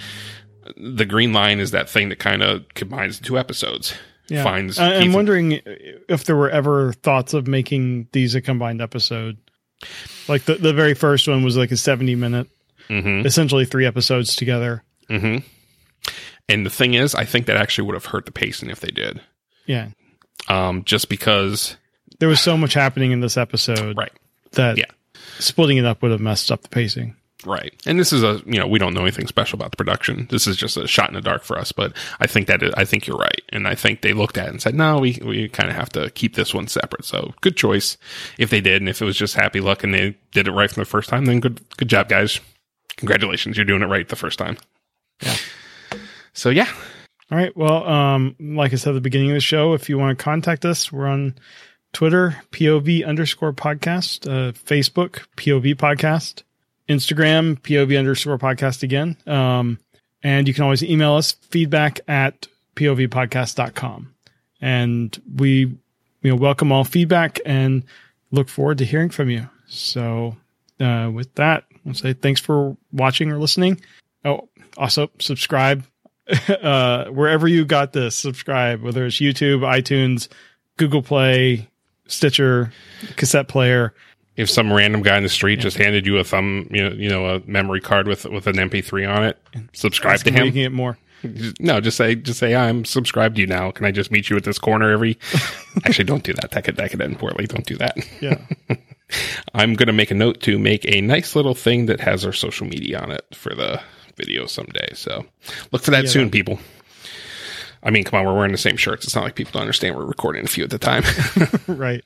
the 0.76 1.06
green 1.06 1.34
lion 1.34 1.60
is 1.60 1.72
that 1.72 1.90
thing 1.90 2.10
that 2.10 2.20
kind 2.20 2.42
of 2.42 2.66
combines 2.74 3.20
the 3.20 3.26
two 3.26 3.38
episodes. 3.38 3.94
Yeah. 4.30 4.44
Finds 4.44 4.78
I'm 4.78 5.14
wondering 5.14 5.62
if 6.10 6.26
there 6.26 6.36
were 6.36 6.50
ever 6.50 6.92
thoughts 6.94 7.34
of 7.34 7.48
making 7.48 8.10
these 8.12 8.36
a 8.36 8.42
combined 8.42 8.82
episode. 8.82 9.38
Like 10.28 10.44
the, 10.44 10.56
the 10.56 10.74
very 10.74 10.96
first 10.96 11.28
one 11.28 11.44
was 11.44 11.56
like 11.56 11.72
a 11.72 11.78
70 11.78 12.16
minute, 12.16 12.50
Mhm. 12.90 13.26
essentially 13.26 13.66
three 13.66 13.86
episodes 13.86 14.36
together. 14.36 14.84
hmm 15.10 15.38
And 16.50 16.66
the 16.66 16.70
thing 16.70 16.94
is, 16.94 17.14
I 17.16 17.26
think 17.26 17.46
that 17.48 17.58
actually 17.58 17.86
would 17.88 17.96
have 17.96 18.06
hurt 18.06 18.26
the 18.26 18.32
pacing 18.32 18.70
if 18.70 18.80
they 18.80 18.92
did. 18.92 19.22
Yeah. 19.66 19.90
Um, 20.48 20.84
just 20.86 21.10
because, 21.10 21.76
There 22.20 22.30
was 22.30 22.40
so 22.40 22.56
much 22.58 22.74
happening 22.74 23.12
in 23.12 23.20
this 23.20 23.36
episode 23.38 23.98
right, 23.98 24.12
that 24.54 24.78
Yeah. 24.78 24.86
splitting 25.40 25.78
it 25.78 25.86
up 25.86 26.02
would 26.02 26.12
have 26.12 26.22
messed 26.22 26.52
up 26.52 26.62
the 26.64 26.70
pacing. 26.70 27.16
right. 27.46 27.74
And 27.86 28.00
this 28.00 28.12
is 28.12 28.24
a, 28.24 28.42
you 28.46 28.58
know, 28.60 28.66
we 28.68 28.80
don't 28.80 28.94
know 28.94 29.02
anything 29.04 29.28
special 29.28 29.58
about 29.60 29.72
the 29.72 29.78
production. 29.78 30.28
This 30.32 30.48
is 30.48 30.58
just 30.58 30.76
a 30.76 30.88
shot 30.88 31.10
in 31.10 31.16
the 31.16 31.22
dark 31.22 31.44
for 31.44 31.58
us. 31.58 31.72
But 31.72 31.94
I 32.20 32.28
think 32.28 32.48
that 32.48 32.64
it, 32.64 32.74
I 32.76 32.84
think 32.86 33.06
you're 33.08 33.18
right, 33.18 33.42
and 33.50 33.68
I 33.68 33.76
think 33.76 34.02
they 34.02 34.14
looked 34.14 34.38
at 34.38 34.48
it 34.48 34.52
and 34.52 34.62
said, 34.62 34.74
no, 34.74 34.98
we 35.00 35.20
we 35.24 35.48
kind 35.50 35.70
of 35.70 35.76
have 35.76 35.90
to 35.90 36.10
keep 36.12 36.36
this 36.36 36.54
one 36.54 36.68
separate. 36.68 37.06
So 37.06 37.34
good 37.42 37.56
choice 37.56 37.96
if 38.38 38.50
they 38.50 38.60
did, 38.60 38.82
and 38.82 38.90
if 38.90 39.02
it 39.02 39.06
was 39.06 39.16
just 39.18 39.36
happy 39.36 39.60
luck 39.62 39.84
and 39.84 39.94
they 39.94 40.16
did 40.32 40.48
it 40.48 40.52
right 40.52 40.70
from 40.72 40.82
the 40.82 40.86
first 40.90 41.10
time, 41.10 41.26
then 41.26 41.40
good 41.40 41.62
good 41.78 41.88
job, 41.90 42.10
guys. 42.10 42.40
Congratulations, 42.98 43.58
you're 43.58 43.66
doing 43.66 43.82
it 43.82 43.88
right 43.88 44.08
the 44.08 44.16
first 44.16 44.38
time. 44.40 44.58
Yeah. 45.22 45.36
So 46.34 46.50
yeah, 46.50 46.72
All 47.32 47.38
right. 47.38 47.56
Well, 47.58 47.86
um, 47.88 48.36
like 48.40 48.72
I 48.72 48.78
said 48.78 48.92
at 48.92 48.94
the 48.94 49.02
beginning 49.02 49.32
of 49.32 49.36
the 49.36 49.42
show, 49.42 49.74
if 49.74 49.90
you 49.90 49.98
want 49.98 50.18
to 50.18 50.24
contact 50.24 50.64
us, 50.66 50.92
we're 50.92 51.08
on 51.08 51.36
Twitter, 51.92 52.38
POV 52.52 53.06
underscore 53.06 53.52
podcast, 53.54 54.28
uh, 54.28 54.54
Facebook, 54.54 55.26
POV 55.36 55.76
podcast, 55.76 56.44
Instagram, 56.88 57.60
POV 57.60 58.00
underscore 58.00 58.38
podcast 58.38 58.82
again. 58.84 59.18
Um, 59.26 59.80
and 60.24 60.48
you 60.48 60.54
can 60.54 60.64
always 60.64 60.84
email 60.84 61.16
us 61.16 61.34
feedback 61.34 62.00
at 62.08 62.48
povpodcast.com. 62.76 64.14
And 64.62 65.22
we, 65.36 65.60
you 65.60 65.80
know, 66.24 66.36
welcome 66.36 66.72
all 66.72 66.84
feedback 66.86 67.40
and 67.46 67.84
look 68.32 68.48
forward 68.48 68.78
to 68.78 68.86
hearing 68.86 69.10
from 69.10 69.30
you. 69.30 69.50
So, 69.68 70.38
uh, 70.80 71.12
with 71.14 71.34
that, 71.36 71.66
I'll 71.88 71.94
say 71.94 72.14
thanks 72.14 72.42
for 72.42 72.76
watching 72.92 73.32
or 73.32 73.38
listening. 73.40 73.80
Oh, 74.26 74.50
also 74.78 75.10
subscribe 75.20 75.86
uh, 76.50 77.06
wherever 77.06 77.48
you 77.48 77.64
got 77.66 77.94
this, 77.94 78.16
subscribe, 78.16 78.82
whether 78.82 79.06
it's 79.06 79.18
YouTube, 79.18 79.60
iTunes, 79.62 80.28
Google 80.78 81.02
Play, 81.02 81.68
Stitcher, 82.08 82.72
cassette 83.16 83.48
player. 83.48 83.94
if 84.36 84.50
some 84.50 84.72
random 84.72 85.02
guy 85.02 85.18
in 85.18 85.24
the 85.24 85.30
street 85.30 85.60
just 85.60 85.78
handed 85.78 86.06
you 86.06 86.18
a 86.18 86.24
thumb, 86.24 86.68
you 86.72 86.90
know, 86.90 86.96
you 86.96 87.10
know, 87.10 87.26
a 87.28 87.42
memory 87.48 87.82
card 87.82 88.08
with 88.08 88.26
with 88.26 88.48
an 88.48 88.56
MP3 88.58 89.10
on 89.16 89.24
it, 89.24 89.38
subscribe 89.74 90.20
to 90.20 90.32
where 90.32 90.40
You 90.42 90.48
him. 90.48 90.54
can 90.54 90.62
get 90.64 90.72
more. 90.74 90.98
No, 91.60 91.82
just 91.82 91.98
say 91.98 92.14
just 92.16 92.38
say 92.40 92.56
I'm 92.56 92.86
subscribed 92.86 93.36
to 93.36 93.42
you 93.42 93.48
now. 93.48 93.72
Can 93.72 93.86
I 93.86 93.92
just 93.92 94.12
meet 94.12 94.30
you 94.30 94.38
at 94.38 94.44
this 94.44 94.60
corner 94.60 94.92
every? 94.92 95.18
Actually, 95.86 96.06
don't 96.06 96.24
do 96.24 96.34
that. 96.34 96.52
That 96.52 96.64
could 96.64 96.76
that 96.76 96.92
could 96.92 97.02
end 97.02 97.18
poorly. 97.18 97.48
Don't 97.48 97.66
do 97.66 97.76
that. 97.78 97.98
Yeah. 98.22 98.38
I'm 99.54 99.74
gonna 99.74 99.94
make 99.94 100.12
a 100.12 100.16
note 100.16 100.42
to 100.42 100.60
make 100.60 100.86
a 100.86 101.02
nice 101.02 101.36
little 101.36 101.56
thing 101.56 101.86
that 101.88 102.00
has 102.02 102.26
our 102.26 102.34
social 102.34 102.68
media 102.68 103.00
on 103.00 103.12
it 103.12 103.26
for 103.34 103.54
the 103.56 103.82
video 104.16 104.46
someday. 104.46 104.90
So 104.94 105.26
look 105.72 105.84
for 105.84 105.92
that 105.92 106.06
Yeah, 106.06 106.10
soon, 106.10 106.30
people. 106.30 106.60
I 107.84 107.92
mean, 107.92 108.04
come 108.04 108.20
on, 108.20 108.26
we're 108.26 108.36
wearing 108.36 108.52
the 108.52 108.58
same 108.58 108.76
shirts. 108.76 109.06
It's 109.06 109.16
not 109.16 109.24
like 109.24 109.36
people 109.36 109.54
don't 109.54 109.62
understand 109.62 109.96
we're 109.96 110.06
recording 110.06 110.44
a 110.44 110.48
few 110.48 110.64
at 110.64 110.72
the 110.72 110.80
time. 110.80 111.04
right. 111.68 112.04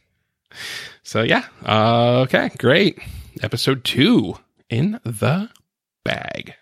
so 1.03 1.23
yeah, 1.23 1.45
uh, 1.65 2.21
okay, 2.21 2.49
great. 2.57 2.99
Episode 3.41 3.83
two 3.83 4.35
in 4.69 4.99
the 5.03 5.49
bag. 6.03 6.55